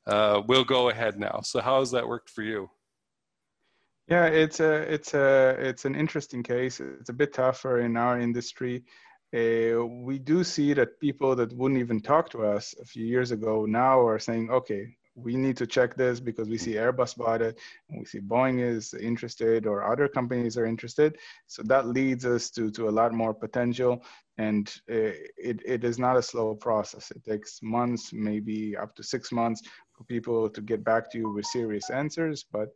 Uh, 0.07 0.40
we'll 0.46 0.64
go 0.64 0.88
ahead 0.88 1.18
now. 1.18 1.40
So 1.42 1.61
how 1.61 1.81
has 1.81 1.90
that 1.90 2.07
worked 2.07 2.31
for 2.31 2.42
you? 2.42 2.70
Yeah, 4.09 4.26
it's 4.26 4.61
a 4.61 4.72
it's 4.83 5.14
a 5.14 5.57
it's 5.59 5.85
an 5.85 5.96
interesting 5.96 6.44
case. 6.44 6.79
It's 6.79 7.09
a 7.09 7.12
bit 7.12 7.33
tougher 7.33 7.81
in 7.81 7.96
our 7.96 8.20
industry 8.20 8.85
uh, 9.34 9.84
we 9.84 10.18
do 10.18 10.44
see 10.44 10.72
that 10.74 11.00
people 11.00 11.34
that 11.36 11.52
wouldn't 11.52 11.80
even 11.80 12.00
talk 12.00 12.30
to 12.30 12.44
us 12.44 12.74
a 12.80 12.84
few 12.84 13.04
years 13.04 13.32
ago 13.32 13.66
now 13.66 14.00
are 14.00 14.18
saying, 14.18 14.50
okay, 14.50 14.96
we 15.16 15.34
need 15.34 15.56
to 15.56 15.66
check 15.66 15.96
this 15.96 16.20
because 16.20 16.48
we 16.48 16.58
see 16.58 16.74
Airbus 16.74 17.16
bought 17.16 17.40
it, 17.40 17.58
and 17.88 17.98
we 17.98 18.04
see 18.04 18.20
Boeing 18.20 18.60
is 18.60 18.92
interested, 18.92 19.66
or 19.66 19.90
other 19.90 20.08
companies 20.08 20.58
are 20.58 20.66
interested. 20.66 21.16
So 21.46 21.62
that 21.64 21.88
leads 21.88 22.26
us 22.26 22.50
to, 22.50 22.70
to 22.72 22.88
a 22.88 22.90
lot 22.90 23.12
more 23.14 23.32
potential. 23.32 24.04
And 24.38 24.68
uh, 24.90 25.16
it, 25.38 25.62
it 25.64 25.84
is 25.84 25.98
not 25.98 26.18
a 26.18 26.22
slow 26.22 26.54
process. 26.54 27.10
It 27.10 27.24
takes 27.24 27.60
months, 27.62 28.12
maybe 28.12 28.76
up 28.76 28.94
to 28.96 29.02
six 29.02 29.32
months 29.32 29.62
for 29.96 30.04
people 30.04 30.50
to 30.50 30.60
get 30.60 30.84
back 30.84 31.10
to 31.12 31.18
you 31.18 31.32
with 31.32 31.46
serious 31.46 31.88
answers. 31.88 32.44
But 32.52 32.68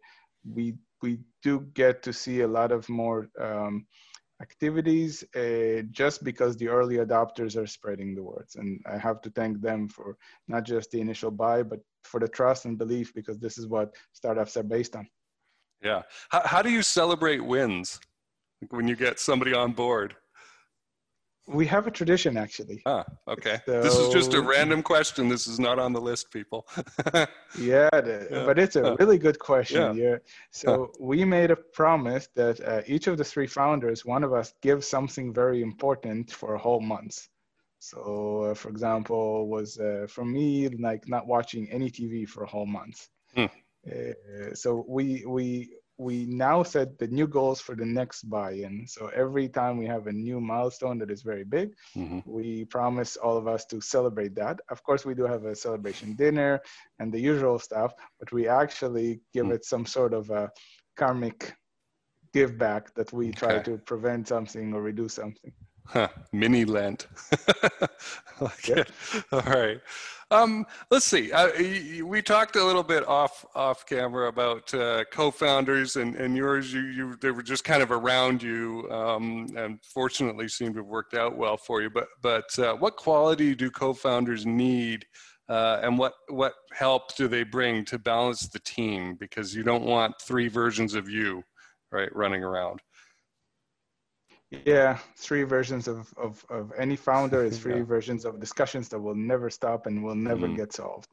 we, 0.50 0.74
we 1.02 1.18
do 1.42 1.60
get 1.74 2.02
to 2.04 2.12
see 2.14 2.40
a 2.40 2.48
lot 2.48 2.72
of 2.72 2.88
more 2.88 3.28
um, 3.38 3.86
activities 4.40 5.22
uh, 5.36 5.82
just 5.90 6.24
because 6.24 6.56
the 6.56 6.68
early 6.68 6.96
adopters 6.96 7.56
are 7.56 7.66
spreading 7.66 8.14
the 8.14 8.22
words. 8.22 8.56
And 8.56 8.80
I 8.86 8.96
have 8.98 9.20
to 9.22 9.30
thank 9.30 9.60
them 9.60 9.88
for 9.88 10.16
not 10.48 10.64
just 10.64 10.90
the 10.90 11.00
initial 11.00 11.30
buy, 11.30 11.62
but 11.62 11.80
for 12.04 12.20
the 12.20 12.28
trust 12.28 12.64
and 12.64 12.78
belief 12.78 13.12
because 13.14 13.38
this 13.38 13.58
is 13.58 13.66
what 13.66 13.94
startups 14.12 14.56
are 14.56 14.62
based 14.62 14.96
on. 14.96 15.06
Yeah. 15.82 16.02
How, 16.30 16.42
how 16.44 16.62
do 16.62 16.70
you 16.70 16.82
celebrate 16.82 17.40
wins 17.44 18.00
when 18.70 18.88
you 18.88 18.96
get 18.96 19.18
somebody 19.18 19.52
on 19.52 19.72
board? 19.72 20.16
We 21.50 21.66
have 21.66 21.86
a 21.86 21.90
tradition 21.90 22.36
actually. 22.36 22.82
Ah, 22.86 23.04
okay. 23.26 23.60
So, 23.66 23.82
this 23.82 23.96
is 23.96 24.08
just 24.12 24.34
a 24.34 24.40
random 24.40 24.82
question. 24.82 25.28
This 25.28 25.46
is 25.46 25.58
not 25.58 25.78
on 25.78 25.92
the 25.92 26.00
list, 26.00 26.30
people. 26.30 26.68
yeah, 27.58 27.88
yeah, 27.92 28.44
but 28.46 28.58
it's 28.58 28.76
a 28.76 28.96
really 29.00 29.18
good 29.18 29.38
question. 29.38 29.96
Yeah. 29.96 30.10
yeah. 30.10 30.16
So 30.50 30.92
we 31.00 31.24
made 31.24 31.50
a 31.50 31.56
promise 31.56 32.28
that 32.36 32.60
uh, 32.60 32.82
each 32.86 33.06
of 33.08 33.18
the 33.18 33.24
three 33.24 33.46
founders, 33.46 34.04
one 34.04 34.22
of 34.22 34.32
us, 34.32 34.54
gives 34.62 34.86
something 34.86 35.34
very 35.34 35.60
important 35.62 36.32
for 36.32 36.54
a 36.54 36.58
whole 36.58 36.80
month. 36.80 37.28
So, 37.80 38.50
uh, 38.50 38.54
for 38.54 38.68
example, 38.68 39.48
was 39.48 39.78
uh, 39.78 40.06
for 40.08 40.24
me 40.24 40.68
like 40.68 41.08
not 41.08 41.26
watching 41.26 41.68
any 41.70 41.90
TV 41.90 42.28
for 42.28 42.44
a 42.44 42.46
whole 42.46 42.66
month. 42.66 43.08
Hmm. 43.34 43.46
Uh, 43.90 44.54
so 44.54 44.84
we 44.86 45.24
we 45.26 45.70
we 46.00 46.24
now 46.24 46.62
set 46.62 46.98
the 46.98 47.06
new 47.08 47.26
goals 47.26 47.60
for 47.60 47.74
the 47.76 47.84
next 47.84 48.22
buy-in. 48.22 48.86
So 48.88 49.10
every 49.14 49.48
time 49.48 49.76
we 49.76 49.84
have 49.84 50.06
a 50.06 50.12
new 50.12 50.40
milestone 50.40 50.96
that 51.00 51.10
is 51.10 51.20
very 51.20 51.44
big, 51.44 51.74
mm-hmm. 51.94 52.20
we 52.24 52.64
promise 52.64 53.18
all 53.18 53.36
of 53.36 53.46
us 53.46 53.66
to 53.66 53.82
celebrate 53.82 54.34
that. 54.36 54.60
Of 54.70 54.82
course, 54.82 55.04
we 55.04 55.14
do 55.14 55.24
have 55.24 55.44
a 55.44 55.54
celebration 55.54 56.14
dinner 56.14 56.62
and 56.98 57.12
the 57.12 57.20
usual 57.20 57.58
stuff, 57.58 57.92
but 58.18 58.32
we 58.32 58.48
actually 58.48 59.20
give 59.34 59.44
mm-hmm. 59.44 59.56
it 59.56 59.66
some 59.66 59.84
sort 59.84 60.14
of 60.14 60.30
a 60.30 60.50
karmic 60.96 61.54
give 62.32 62.56
back 62.56 62.94
that 62.94 63.12
we 63.12 63.30
try 63.30 63.54
okay. 63.56 63.64
to 63.64 63.76
prevent 63.76 64.26
something 64.26 64.72
or 64.72 64.80
reduce 64.80 65.14
something. 65.14 65.52
Huh, 65.92 66.06
mini 66.32 66.64
Lent. 66.64 67.08
like 68.40 68.68
yeah. 68.68 68.84
All 69.32 69.40
right. 69.40 69.80
Um, 70.30 70.64
let's 70.92 71.04
see. 71.04 71.32
Uh, 71.32 71.48
we 72.04 72.22
talked 72.22 72.54
a 72.54 72.64
little 72.64 72.84
bit 72.84 73.04
off 73.08 73.44
off 73.56 73.84
camera 73.86 74.28
about 74.28 74.72
uh, 74.72 75.02
co-founders 75.10 75.96
and, 75.96 76.14
and 76.14 76.36
yours. 76.36 76.72
You, 76.72 76.82
you 76.82 77.16
they 77.20 77.32
were 77.32 77.42
just 77.42 77.64
kind 77.64 77.82
of 77.82 77.90
around 77.90 78.40
you, 78.40 78.88
um, 78.92 79.48
and 79.56 79.80
fortunately 79.82 80.46
seem 80.46 80.72
to 80.74 80.78
have 80.78 80.86
worked 80.86 81.14
out 81.14 81.36
well 81.36 81.56
for 81.56 81.82
you. 81.82 81.90
But 81.90 82.06
but 82.22 82.56
uh, 82.56 82.74
what 82.74 82.94
quality 82.96 83.56
do 83.56 83.68
co-founders 83.68 84.46
need, 84.46 85.04
uh, 85.48 85.80
and 85.82 85.98
what 85.98 86.12
what 86.28 86.52
help 86.72 87.16
do 87.16 87.26
they 87.26 87.42
bring 87.42 87.84
to 87.86 87.98
balance 87.98 88.46
the 88.46 88.60
team? 88.60 89.16
Because 89.18 89.56
you 89.56 89.64
don't 89.64 89.84
want 89.84 90.14
three 90.22 90.46
versions 90.46 90.94
of 90.94 91.08
you, 91.08 91.42
right, 91.90 92.14
running 92.14 92.44
around. 92.44 92.80
Yeah, 94.50 94.98
three 95.16 95.44
versions 95.44 95.86
of, 95.86 96.12
of, 96.16 96.44
of 96.50 96.72
any 96.76 96.96
founder 96.96 97.44
is 97.44 97.58
three 97.62 97.78
yeah. 97.78 97.84
versions 97.84 98.24
of 98.24 98.40
discussions 98.40 98.88
that 98.88 98.98
will 98.98 99.14
never 99.14 99.48
stop 99.48 99.86
and 99.86 100.02
will 100.02 100.16
never 100.16 100.48
mm. 100.48 100.56
get 100.56 100.72
solved. 100.72 101.08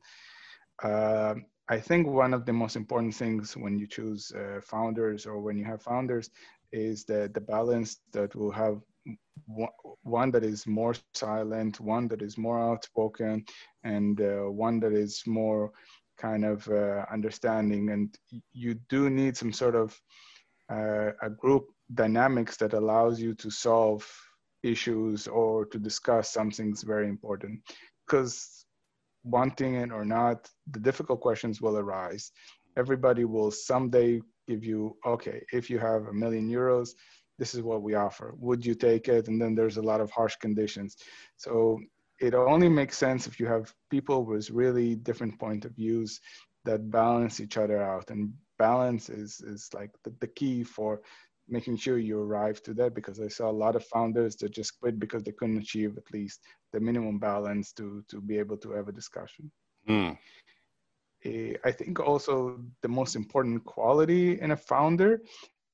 Uh, 0.82 1.36
I 1.70 1.80
think 1.80 2.08
one 2.08 2.34
of 2.34 2.46
the 2.46 2.54
most 2.54 2.76
important 2.76 3.14
things 3.14 3.56
when 3.56 3.78
you 3.78 3.88
choose 3.88 4.32
uh, 4.32 4.62
founders 4.62 5.26
or 5.26 5.40
when 5.40 5.58
you 5.58 5.66
have 5.66 5.82
founders 5.82 6.30
is 6.72 7.04
the, 7.06 7.30
the 7.34 7.42
balance 7.42 8.00
that 8.14 8.36
will 8.36 8.52
have 8.52 8.82
one 10.04 10.32
that 10.32 10.44
is 10.44 10.66
more 10.66 10.96
silent, 11.14 11.80
one 11.80 12.08
that 12.08 12.22
is 12.22 12.38
more 12.38 12.60
outspoken, 12.60 13.46
and 13.84 14.20
uh, 14.22 14.50
one 14.50 14.80
that 14.80 14.94
is 14.94 15.24
more 15.26 15.72
kind 16.18 16.44
of 16.44 16.68
uh, 16.70 17.06
understanding. 17.12 17.90
And 17.92 18.16
you 18.52 18.76
do 18.90 19.10
need 19.10 19.38
some 19.38 19.54
sort 19.54 19.76
of 19.76 20.00
uh, 20.70 21.12
a 21.22 21.30
group 21.30 21.68
dynamics 21.94 22.58
that 22.58 22.74
allows 22.74 23.20
you 23.20 23.34
to 23.36 23.50
solve 23.50 24.06
issues 24.64 25.28
or 25.28 25.66
to 25.66 25.80
discuss 25.80 26.32
something's 26.32 26.84
very 26.84 27.08
important. 27.08 27.60
Because 28.06 28.66
wanting 29.24 29.76
it 29.76 29.92
or 29.92 30.06
not 30.06 30.50
the 30.72 30.80
difficult 30.80 31.22
questions 31.22 31.62
will 31.62 31.78
arise. 31.78 32.32
Everybody 32.78 33.26
will 33.26 33.52
someday 33.52 34.22
give 34.48 34.64
you 34.64 34.96
okay 35.06 35.44
if 35.52 35.70
you 35.70 35.78
have 35.78 36.04
a 36.08 36.14
million 36.14 36.50
euros 36.50 36.92
this 37.38 37.54
is 37.54 37.62
what 37.62 37.84
we 37.84 37.94
offer. 37.94 38.34
Would 38.38 38.66
you 38.66 38.74
take 38.74 39.08
it? 39.08 39.28
And 39.28 39.42
then 39.42 39.56
there's 39.56 39.78
a 39.78 39.82
lot 39.82 40.02
of 40.02 40.12
harsh 40.12 40.36
conditions. 40.38 40.98
So 41.38 41.80
it 42.20 42.34
only 42.34 42.70
makes 42.70 42.98
sense 42.98 43.28
if 43.28 43.40
you 43.40 43.46
have 43.46 43.74
people 43.92 44.26
with 44.26 44.50
really 44.50 44.96
different 44.96 45.40
point 45.40 45.66
of 45.66 45.76
views 45.76 46.20
that 46.66 46.90
balance 46.90 47.40
each 47.40 47.58
other 47.58 47.82
out. 47.82 48.10
And 48.10 48.34
balance 48.58 49.10
is 49.10 49.40
is 49.42 49.70
like 49.74 49.92
the, 50.04 50.14
the 50.20 50.28
key 50.28 50.64
for 50.64 51.02
making 51.48 51.78
sure 51.78 51.98
you 51.98 52.20
arrive 52.20 52.62
to 52.64 52.74
that 52.74 52.94
because 52.94 53.20
I 53.20 53.28
saw 53.28 53.50
a 53.50 53.62
lot 53.64 53.76
of 53.76 53.86
founders 53.86 54.36
that 54.38 54.52
just 54.52 54.80
quit 54.80 55.00
because 55.00 55.24
they 55.24 55.32
couldn't 55.32 55.58
achieve 55.58 55.98
at 55.98 56.14
least 56.14 56.42
the 56.74 56.80
minimum 56.80 57.20
balance 57.20 57.72
to 57.74 58.04
to 58.10 58.22
be 58.22 58.38
able 58.38 58.58
to 58.58 58.72
have 58.72 58.88
a 58.88 58.92
discussion. 58.92 59.52
Mm. 59.88 60.18
I 61.66 61.72
think 61.72 62.00
also 62.00 62.60
the 62.82 62.88
most 62.88 63.16
important 63.16 63.64
quality 63.66 64.40
in 64.40 64.52
a 64.52 64.58
founder 64.58 65.22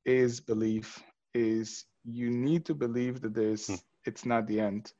is 0.05 0.39
belief. 0.39 1.03
Is 1.33 1.85
you 2.03 2.29
need 2.29 2.65
to 2.65 2.75
believe 2.75 3.21
that 3.21 3.33
there's 3.33 3.67
mm. 3.67 3.81
it's 4.05 4.25
not 4.25 4.47
the 4.47 4.59
end, 4.59 4.93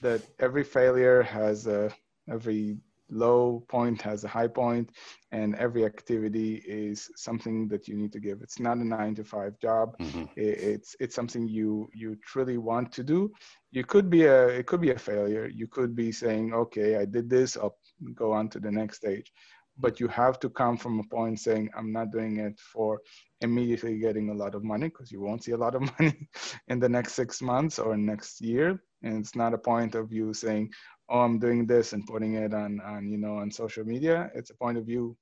that 0.00 0.22
every 0.38 0.64
failure 0.64 1.22
has 1.22 1.66
a 1.66 1.92
every 2.28 2.78
low 3.10 3.64
point 3.68 4.00
has 4.02 4.24
a 4.24 4.28
high 4.28 4.46
point 4.48 4.90
and 5.32 5.54
every 5.56 5.84
activity 5.84 6.62
is 6.66 7.10
something 7.16 7.68
that 7.68 7.88
you 7.88 7.94
need 7.96 8.12
to 8.12 8.20
give. 8.20 8.42
It's 8.42 8.60
not 8.60 8.78
a 8.78 8.86
nine 8.86 9.14
to 9.16 9.24
five 9.24 9.58
job. 9.60 9.96
Mm-hmm. 9.98 10.24
it's 10.36 10.96
it's 11.00 11.14
something 11.14 11.48
you 11.48 11.88
you 11.92 12.16
truly 12.24 12.58
want 12.58 12.92
to 12.92 13.02
do. 13.02 13.32
You 13.70 13.84
could 13.84 14.10
be 14.10 14.24
a 14.24 14.48
it 14.48 14.66
could 14.66 14.80
be 14.80 14.90
a 14.90 14.98
failure. 14.98 15.48
You 15.48 15.66
could 15.66 15.94
be 15.94 16.12
saying 16.12 16.52
okay 16.54 16.96
i 16.96 17.04
did 17.04 17.28
this 17.30 17.56
i'll 17.56 17.76
go 18.14 18.32
on 18.32 18.48
to 18.50 18.60
the 18.60 18.70
next 18.70 18.96
stage. 18.96 19.32
But 19.78 19.98
you 19.98 20.08
have 20.08 20.38
to 20.40 20.50
come 20.50 20.76
from 20.76 20.98
a 20.98 21.04
point 21.04 21.40
saying, 21.40 21.70
I'm 21.76 21.92
not 21.92 22.10
doing 22.10 22.38
it 22.38 22.58
for 22.58 23.00
immediately 23.40 23.98
getting 23.98 24.28
a 24.28 24.34
lot 24.34 24.54
of 24.54 24.62
money 24.62 24.88
because 24.88 25.10
you 25.10 25.20
won't 25.22 25.42
see 25.42 25.52
a 25.52 25.56
lot 25.56 25.74
of 25.74 25.82
money 25.98 26.28
in 26.68 26.78
the 26.78 26.88
next 26.88 27.14
six 27.14 27.40
months 27.40 27.78
or 27.78 27.96
next 27.96 28.40
year. 28.42 28.82
And 29.02 29.18
it's 29.18 29.34
not 29.34 29.54
a 29.54 29.58
point 29.58 29.94
of 29.94 30.12
you 30.12 30.34
saying, 30.34 30.70
oh, 31.10 31.20
I'm 31.20 31.38
doing 31.38 31.66
this 31.66 31.92
and 31.92 32.06
putting 32.06 32.34
it 32.34 32.54
on, 32.54 32.80
on 32.80 33.10
you 33.10 33.18
know, 33.18 33.38
on 33.38 33.50
social 33.50 33.84
media. 33.84 34.30
It's 34.34 34.50
a 34.50 34.54
point 34.54 34.78
of 34.78 34.86
view 34.86 35.16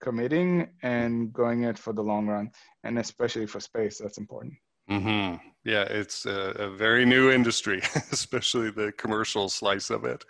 committing 0.00 0.68
and 0.82 1.32
going 1.32 1.64
it 1.64 1.78
for 1.78 1.92
the 1.92 2.02
long 2.02 2.26
run. 2.26 2.50
And 2.84 2.98
especially 2.98 3.46
for 3.46 3.60
space, 3.60 3.98
that's 3.98 4.18
important. 4.18 4.54
Mm-hmm. 4.90 5.36
Yeah, 5.64 5.82
it's 5.82 6.26
a, 6.26 6.52
a, 6.58 6.70
very 6.70 7.04
new 7.04 7.32
industry, 7.32 7.78
especially 8.12 8.70
the 8.70 8.92
commercial 8.92 9.48
slice 9.48 9.90
of 9.90 10.04
it. 10.04 10.24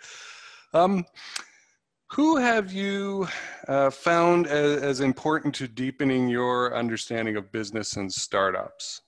Um, 0.73 1.05
who 2.11 2.37
have 2.37 2.71
you 2.71 3.27
uh, 3.67 3.91
found 3.91 4.47
as, 4.47 4.81
as, 4.81 4.99
important 5.01 5.53
to 5.55 5.67
deepening 5.67 6.27
your 6.27 6.75
understanding 6.75 7.35
of 7.35 7.51
business 7.51 7.97
and 7.97 8.11
startups? 8.11 9.01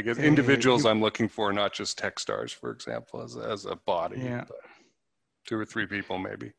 I 0.00 0.02
guess 0.02 0.16
individuals 0.16 0.86
I'm 0.86 1.02
looking 1.02 1.28
for, 1.28 1.52
not 1.52 1.74
just 1.74 1.98
tech 1.98 2.18
stars, 2.18 2.52
for 2.52 2.70
example, 2.70 3.20
as, 3.22 3.36
as 3.36 3.66
a 3.66 3.76
body. 3.76 4.18
Yeah. 4.18 4.44
Two 5.46 5.58
or 5.58 5.66
three 5.66 5.86
people, 5.86 6.16
maybe. 6.18 6.52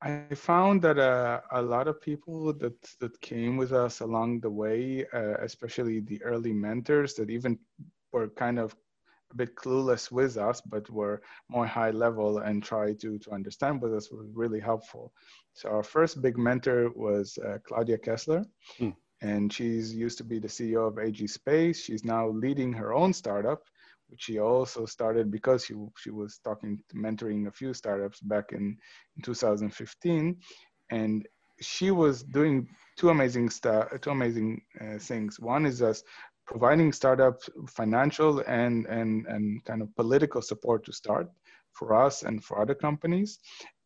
I 0.00 0.34
found 0.34 0.80
that 0.80 0.98
uh, 0.98 1.42
a 1.52 1.60
lot 1.60 1.86
of 1.86 2.00
people 2.00 2.54
that 2.54 2.78
that 3.00 3.20
came 3.20 3.58
with 3.58 3.72
us 3.72 4.00
along 4.00 4.40
the 4.40 4.48
way, 4.62 5.04
uh, 5.12 5.34
especially 5.48 6.00
the 6.00 6.22
early 6.22 6.54
mentors, 6.54 7.12
that 7.16 7.28
even 7.28 7.58
were 8.12 8.28
kind 8.28 8.58
of 8.58 8.74
a 9.32 9.36
bit 9.36 9.54
clueless 9.56 10.10
with 10.10 10.38
us, 10.38 10.62
but 10.62 10.88
were 10.88 11.20
more 11.50 11.66
high 11.66 11.90
level 11.90 12.38
and 12.38 12.62
tried 12.62 12.98
to 13.00 13.18
to 13.18 13.30
understand 13.38 13.82
with 13.82 13.92
us 13.94 14.10
was 14.10 14.28
really 14.42 14.62
helpful. 14.70 15.12
So 15.52 15.68
our 15.68 15.82
first 15.82 16.22
big 16.22 16.38
mentor 16.38 16.80
was 17.06 17.38
uh, 17.46 17.58
Claudia 17.66 17.98
Kessler, 17.98 18.42
mm. 18.78 18.94
And 19.22 19.52
she's 19.52 19.94
used 19.94 20.18
to 20.18 20.24
be 20.24 20.38
the 20.38 20.48
CEO 20.48 20.88
of 20.88 21.16
HE 21.16 21.26
Space. 21.26 21.82
She's 21.82 22.04
now 22.04 22.28
leading 22.28 22.72
her 22.72 22.94
own 22.94 23.12
startup 23.12 23.62
which 24.10 24.22
she 24.24 24.38
also 24.38 24.84
started 24.84 25.30
because 25.30 25.64
she, 25.64 25.74
she 25.96 26.10
was 26.10 26.40
talking, 26.42 26.82
mentoring 26.94 27.46
a 27.46 27.50
few 27.50 27.72
startups 27.72 28.20
back 28.20 28.52
in, 28.52 28.76
in 29.16 29.22
2015. 29.22 30.36
And 30.90 31.28
she 31.60 31.90
was 31.90 32.22
doing 32.24 32.68
two 32.96 33.10
amazing 33.10 33.50
stuff, 33.50 33.88
two 34.00 34.10
amazing 34.10 34.62
uh, 34.80 34.98
things. 34.98 35.38
One 35.38 35.64
is 35.64 35.80
us 35.80 36.02
providing 36.46 36.92
startups 36.92 37.48
financial 37.68 38.40
and, 38.48 38.86
and, 38.86 39.26
and 39.26 39.64
kind 39.64 39.80
of 39.80 39.94
political 39.94 40.42
support 40.42 40.84
to 40.86 40.92
start 40.92 41.30
for 41.72 41.94
us 41.94 42.22
and 42.22 42.42
for 42.44 42.60
other 42.60 42.74
companies. 42.74 43.38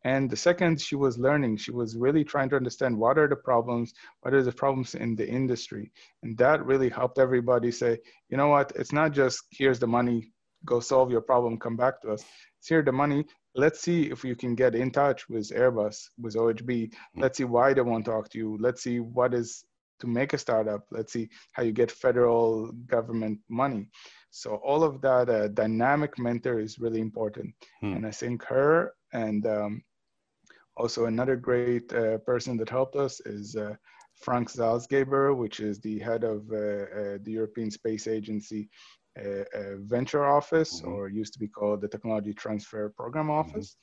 And 0.03 0.29
the 0.29 0.37
second, 0.37 0.79
she 0.79 0.95
was 0.95 1.17
learning. 1.17 1.57
She 1.57 1.71
was 1.71 1.95
really 1.95 2.23
trying 2.23 2.49
to 2.49 2.55
understand 2.55 2.95
what 2.95 3.17
are 3.17 3.27
the 3.27 3.35
problems, 3.35 3.93
what 4.21 4.35
are 4.35 4.43
the 4.43 4.51
problems 4.51 4.93
in 4.93 5.15
the 5.15 5.27
industry. 5.27 5.91
And 6.21 6.37
that 6.37 6.63
really 6.63 6.89
helped 6.89 7.17
everybody 7.17 7.71
say, 7.71 7.97
you 8.29 8.37
know 8.37 8.49
what, 8.49 8.71
it's 8.75 8.93
not 8.93 9.13
just 9.13 9.41
here's 9.49 9.79
the 9.79 9.87
money, 9.87 10.31
go 10.63 10.79
solve 10.79 11.09
your 11.09 11.21
problem, 11.21 11.57
come 11.57 11.75
back 11.75 12.01
to 12.01 12.11
us. 12.11 12.23
It's 12.59 12.67
here 12.67 12.83
the 12.83 12.91
money. 12.91 13.25
Let's 13.55 13.79
see 13.79 14.03
if 14.11 14.23
you 14.23 14.35
can 14.35 14.53
get 14.53 14.75
in 14.75 14.91
touch 14.91 15.27
with 15.29 15.49
Airbus, 15.49 15.97
with 16.19 16.35
OHB. 16.35 16.93
Hmm. 17.15 17.21
Let's 17.21 17.37
see 17.37 17.45
why 17.45 17.73
they 17.73 17.81
won't 17.81 18.05
talk 18.05 18.29
to 18.29 18.37
you. 18.37 18.57
Let's 18.59 18.83
see 18.83 18.99
what 18.99 19.33
is 19.33 19.63
to 20.01 20.07
make 20.07 20.33
a 20.33 20.37
startup. 20.37 20.85
Let's 20.91 21.13
see 21.13 21.29
how 21.53 21.63
you 21.63 21.71
get 21.71 21.89
federal 21.89 22.71
government 22.87 23.39
money. 23.49 23.87
So 24.35 24.55
all 24.55 24.83
of 24.83 24.99
that 25.01 25.29
uh, 25.29 25.47
dynamic 25.47 26.19
mentor 26.19 26.59
is 26.59 26.77
really 26.77 26.99
important. 26.99 27.53
Hmm. 27.79 27.93
And 27.93 28.05
I 28.05 28.11
think 28.11 28.43
her 28.45 28.93
and 29.13 29.45
um, 29.47 29.81
also, 30.77 31.05
another 31.05 31.37
great 31.37 31.93
uh, 31.93 32.17
person 32.19 32.57
that 32.57 32.69
helped 32.69 32.97
us 32.97 33.21
is 33.21 33.55
uh, 33.55 33.75
Frank 34.15 34.51
Salzgeber, 34.51 35.35
which 35.35 35.61
is 35.61 35.79
the 35.79 35.99
head 35.99 36.23
of 36.23 36.41
uh, 36.51 36.85
uh 36.99 37.17
the 37.23 37.31
European 37.39 37.71
Space 37.71 38.07
Agency 38.07 38.69
uh, 39.17 39.43
Venture 39.79 40.25
Office, 40.25 40.81
mm-hmm. 40.81 40.91
or 40.91 41.07
used 41.07 41.33
to 41.33 41.39
be 41.39 41.47
called 41.47 41.79
the 41.79 41.87
Technology 41.87 42.33
Transfer 42.33 42.93
Program 42.97 43.27
mm-hmm. 43.27 43.49
Office. 43.49 43.77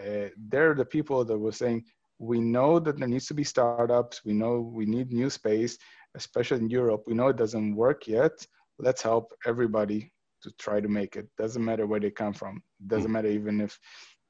Mm-hmm. 0.00 0.28
they're 0.48 0.74
the 0.74 0.92
people 0.96 1.24
that 1.24 1.38
were 1.38 1.58
saying, 1.62 1.84
we 2.18 2.40
know 2.40 2.80
that 2.80 2.98
there 2.98 3.12
needs 3.14 3.26
to 3.26 3.34
be 3.34 3.44
startups. 3.44 4.24
We 4.24 4.32
know 4.32 4.54
we 4.78 4.86
need 4.86 5.12
new 5.12 5.30
space, 5.30 5.76
especially 6.14 6.60
in 6.64 6.70
Europe. 6.70 7.02
We 7.06 7.14
know 7.14 7.28
it 7.28 7.36
doesn't 7.36 7.76
work 7.76 8.08
yet. 8.08 8.34
Let's 8.78 9.02
help 9.02 9.32
everybody 9.46 10.12
to 10.42 10.50
try 10.58 10.80
to 10.80 10.88
make 10.88 11.16
it. 11.16 11.28
Doesn't 11.38 11.64
matter 11.64 11.86
where 11.86 12.00
they 12.00 12.10
come 12.10 12.32
from. 12.32 12.62
Doesn't 12.86 13.04
mm-hmm. 13.04 13.12
matter 13.12 13.28
even 13.28 13.60
if 13.60 13.78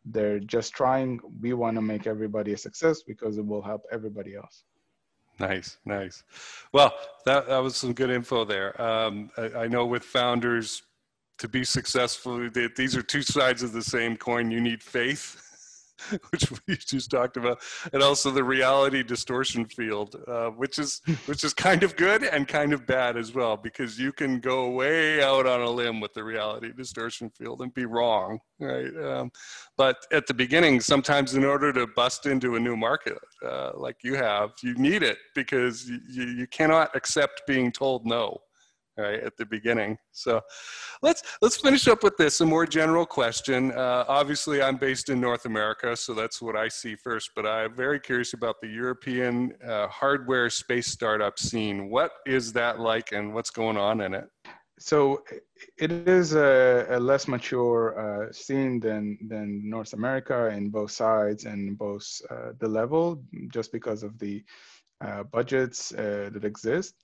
they're 0.05 0.41
just 0.41 0.75
trying. 0.75 1.21
We 1.41 1.53
want 1.53 1.77
to 1.77 1.83
make 1.83 2.07
everybody 2.07 2.53
a 2.53 2.59
success 2.59 3.03
because 3.03 3.39
it 3.39 3.47
will 3.47 3.63
help 3.63 3.83
everybody 3.93 4.35
else. 4.37 4.65
Nice, 5.39 5.79
nice. 5.85 6.23
Well, 6.73 6.93
that, 7.25 7.49
that 7.49 7.59
was 7.59 7.77
some 7.77 7.95
good 7.95 8.11
info 8.11 8.45
there. 8.45 8.81
Um, 8.81 9.31
I, 9.37 9.63
I, 9.63 9.67
know 9.67 9.87
with 9.87 10.05
founders, 10.05 10.83
to 11.39 11.49
be 11.49 11.65
successful, 11.65 12.49
these 12.77 12.95
are 12.95 13.03
two 13.03 13.23
sides 13.23 13.63
of 13.63 13.73
the 13.73 13.83
same 13.83 14.17
coin. 14.17 14.51
You 14.51 14.61
need 14.61 14.83
faith 14.83 15.41
which 16.31 16.51
we 16.67 16.77
just 16.77 17.11
talked 17.11 17.37
about, 17.37 17.61
and 17.93 18.03
also 18.03 18.31
the 18.31 18.45
reality 18.45 19.03
distortion 19.03 19.65
field, 19.67 20.17
uh, 20.27 20.49
which 20.51 20.79
is 20.79 21.01
which 21.27 21.45
is 21.45 21.55
kind 21.55 21.83
of 21.83 21.97
good 21.97 22.25
and 22.25 22.49
kind 22.49 22.73
of 22.73 22.87
bad 22.87 23.17
as 23.17 23.35
well, 23.35 23.57
because 23.57 23.99
you 23.99 24.12
can 24.12 24.41
go 24.41 24.71
way 24.71 25.23
out 25.23 25.47
on 25.47 25.61
a 25.61 25.71
limb 25.71 26.01
with 26.01 26.12
the 26.15 26.25
reality 26.25 26.73
distortion 26.77 27.31
field 27.31 27.62
and 27.62 27.73
be 27.75 27.85
wrong, 27.85 28.38
right? 28.61 28.95
Um, 28.97 29.31
but 29.77 29.97
at 30.12 30.27
the 30.27 30.35
beginning, 30.35 30.81
sometimes 30.81 31.35
in 31.35 31.45
order 31.45 31.73
to 31.73 31.87
bust 31.87 32.27
into 32.27 32.57
a 32.57 32.61
new 32.61 32.77
market 32.77 33.19
uh, 33.45 33.73
like 33.75 33.97
you 34.03 34.15
have, 34.15 34.51
you 34.62 34.75
need 34.75 35.03
it 35.03 35.19
because 35.35 35.88
you, 35.88 36.25
you 36.25 36.47
cannot 36.47 36.95
accept 36.95 37.43
being 37.47 37.73
told 37.73 38.07
no 38.07 38.38
right 38.97 39.21
at 39.21 39.37
the 39.37 39.47
beginning. 39.47 39.97
So 40.13 40.41
let's 41.03 41.23
let's 41.41 41.57
finish 41.57 41.89
up 41.89 42.03
with 42.03 42.17
this 42.17 42.41
a 42.41 42.47
more 42.47 42.67
general 42.67 43.07
question. 43.07 43.73
Uh, 43.73 44.05
obviously 44.09 44.63
i'm 44.63 44.77
based 44.77 45.09
in 45.09 45.21
north 45.21 45.47
america 45.47 45.97
so 45.97 46.13
that's 46.15 46.43
what 46.43 46.57
i 46.57 46.69
see 46.69 46.95
first 46.95 47.31
but 47.35 47.47
i'm 47.47 47.75
very 47.75 47.99
curious 47.99 48.35
about 48.35 48.57
the 48.61 48.69
european 48.69 49.53
uh, 49.67 49.89
hardware 49.89 50.51
space 50.51 50.89
startup 50.89 51.39
scene. 51.39 51.91
What 51.91 52.13
is 52.27 52.53
that 52.53 52.81
like 52.81 53.13
and 53.13 53.35
what's 53.35 53.51
going 53.51 53.77
on 53.77 54.01
in 54.01 54.15
it? 54.15 54.29
So 54.79 55.23
it 55.79 55.93
is 55.93 56.35
a, 56.35 56.87
a 56.91 56.99
less 56.99 57.29
mature 57.29 57.83
uh, 58.05 58.33
scene 58.33 58.81
than 58.81 59.19
than 59.29 59.69
North 59.69 59.93
America 59.93 60.49
in 60.49 60.71
both 60.71 60.91
sides 60.91 61.45
and 61.45 61.79
both 61.79 62.07
uh, 62.31 62.51
the 62.59 62.69
level, 62.69 63.23
just 63.53 63.71
because 63.73 64.03
of 64.03 64.19
the 64.19 64.43
uh, 65.05 65.23
budgets 65.25 65.93
uh, 65.93 66.31
that 66.33 66.45
exist. 66.45 66.95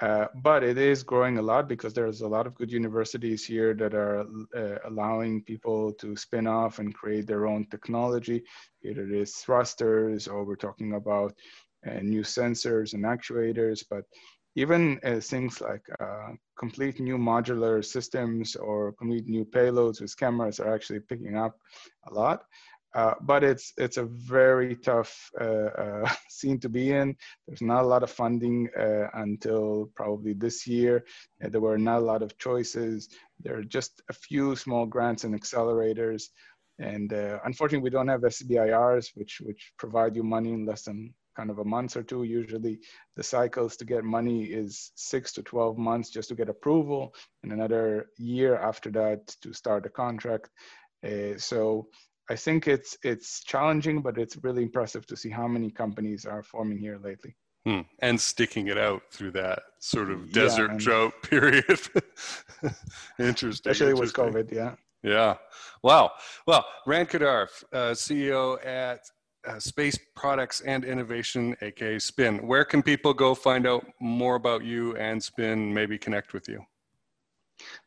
Uh, 0.00 0.26
but 0.42 0.62
it 0.62 0.76
is 0.76 1.02
growing 1.02 1.38
a 1.38 1.42
lot 1.42 1.68
because 1.68 1.94
there's 1.94 2.20
a 2.20 2.28
lot 2.28 2.46
of 2.46 2.54
good 2.54 2.70
universities 2.70 3.46
here 3.46 3.72
that 3.72 3.94
are 3.94 4.26
uh, 4.54 4.76
allowing 4.84 5.42
people 5.42 5.92
to 5.94 6.14
spin 6.16 6.46
off 6.46 6.78
and 6.78 6.94
create 6.94 7.26
their 7.26 7.46
own 7.46 7.66
technology. 7.70 8.42
Either 8.84 9.04
it 9.04 9.12
is 9.12 9.36
thrusters 9.36 10.28
or 10.28 10.44
we're 10.44 10.54
talking 10.54 10.94
about 10.94 11.32
uh, 11.86 12.00
new 12.02 12.22
sensors 12.22 12.92
and 12.92 13.04
actuators, 13.04 13.82
but 13.88 14.04
even 14.54 14.98
uh, 15.04 15.20
things 15.20 15.60
like 15.60 15.84
uh, 16.00 16.32
complete 16.58 16.98
new 17.00 17.18
modular 17.18 17.84
systems 17.84 18.56
or 18.56 18.92
complete 18.92 19.26
new 19.26 19.44
payloads 19.44 20.00
with 20.00 20.16
cameras 20.16 20.60
are 20.60 20.74
actually 20.74 21.00
picking 21.00 21.36
up 21.36 21.56
a 22.08 22.12
lot. 22.12 22.42
Uh, 22.96 23.12
but 23.20 23.44
it's 23.44 23.74
it's 23.76 23.98
a 23.98 24.04
very 24.04 24.74
tough 24.74 25.30
uh, 25.38 25.70
uh, 25.84 26.08
scene 26.30 26.58
to 26.58 26.68
be 26.70 26.92
in. 26.92 27.14
There's 27.46 27.60
not 27.60 27.84
a 27.84 27.86
lot 27.86 28.02
of 28.02 28.10
funding 28.10 28.70
uh, 28.74 29.08
until 29.12 29.90
probably 29.94 30.32
this 30.32 30.66
year. 30.66 31.04
there 31.38 31.60
were 31.60 31.76
not 31.76 31.98
a 31.98 32.06
lot 32.12 32.22
of 32.22 32.38
choices. 32.38 33.10
There 33.38 33.58
are 33.58 33.64
just 33.64 34.00
a 34.08 34.14
few 34.14 34.56
small 34.56 34.86
grants 34.86 35.24
and 35.24 35.38
accelerators, 35.38 36.30
and 36.78 37.12
uh, 37.12 37.38
unfortunately, 37.44 37.84
we 37.84 37.90
don't 37.90 38.08
have 38.08 38.22
SBIRs, 38.22 39.10
which 39.14 39.42
which 39.44 39.74
provide 39.76 40.16
you 40.16 40.22
money 40.22 40.52
in 40.54 40.64
less 40.64 40.84
than 40.84 41.12
kind 41.36 41.50
of 41.50 41.58
a 41.58 41.64
month 41.64 41.98
or 41.98 42.02
two. 42.02 42.22
Usually, 42.22 42.78
the 43.14 43.22
cycles 43.22 43.76
to 43.76 43.84
get 43.84 44.04
money 44.04 44.44
is 44.44 44.92
six 44.94 45.34
to 45.34 45.42
twelve 45.42 45.76
months 45.76 46.08
just 46.08 46.30
to 46.30 46.34
get 46.34 46.48
approval, 46.48 47.14
and 47.42 47.52
another 47.52 48.06
year 48.16 48.56
after 48.56 48.90
that 48.92 49.26
to 49.42 49.52
start 49.52 49.84
a 49.84 49.90
contract. 49.90 50.48
so 51.36 51.88
I 52.28 52.36
think 52.36 52.66
it's 52.66 52.98
it's 53.02 53.42
challenging, 53.44 54.02
but 54.02 54.18
it's 54.18 54.36
really 54.42 54.62
impressive 54.62 55.06
to 55.06 55.16
see 55.16 55.30
how 55.30 55.46
many 55.46 55.70
companies 55.70 56.24
are 56.24 56.42
forming 56.42 56.78
here 56.78 56.98
lately. 57.02 57.36
Hmm. 57.64 57.80
And 57.98 58.20
sticking 58.20 58.68
it 58.68 58.78
out 58.78 59.02
through 59.10 59.32
that 59.32 59.62
sort 59.80 60.10
of 60.10 60.32
desert 60.32 60.72
yeah, 60.72 60.78
drought 60.78 61.14
period. 61.22 61.64
interesting. 63.18 63.70
Especially 63.70 63.90
interesting. 63.90 63.98
with 63.98 64.12
COVID, 64.12 64.52
yeah. 64.52 64.74
Yeah. 65.02 65.36
Wow. 65.82 66.12
Well, 66.46 66.64
Rand 66.86 67.08
Kadar, 67.08 67.48
uh, 67.72 67.90
CEO 67.90 68.64
at 68.64 69.00
uh, 69.46 69.58
Space 69.58 69.98
Products 70.14 70.60
and 70.62 70.84
Innovation, 70.84 71.56
aka 71.60 71.98
Spin. 71.98 72.46
Where 72.46 72.64
can 72.64 72.82
people 72.82 73.14
go 73.14 73.34
find 73.34 73.66
out 73.66 73.86
more 74.00 74.34
about 74.36 74.64
you 74.64 74.96
and 74.96 75.22
Spin, 75.22 75.72
maybe 75.72 75.98
connect 75.98 76.32
with 76.32 76.48
you? 76.48 76.64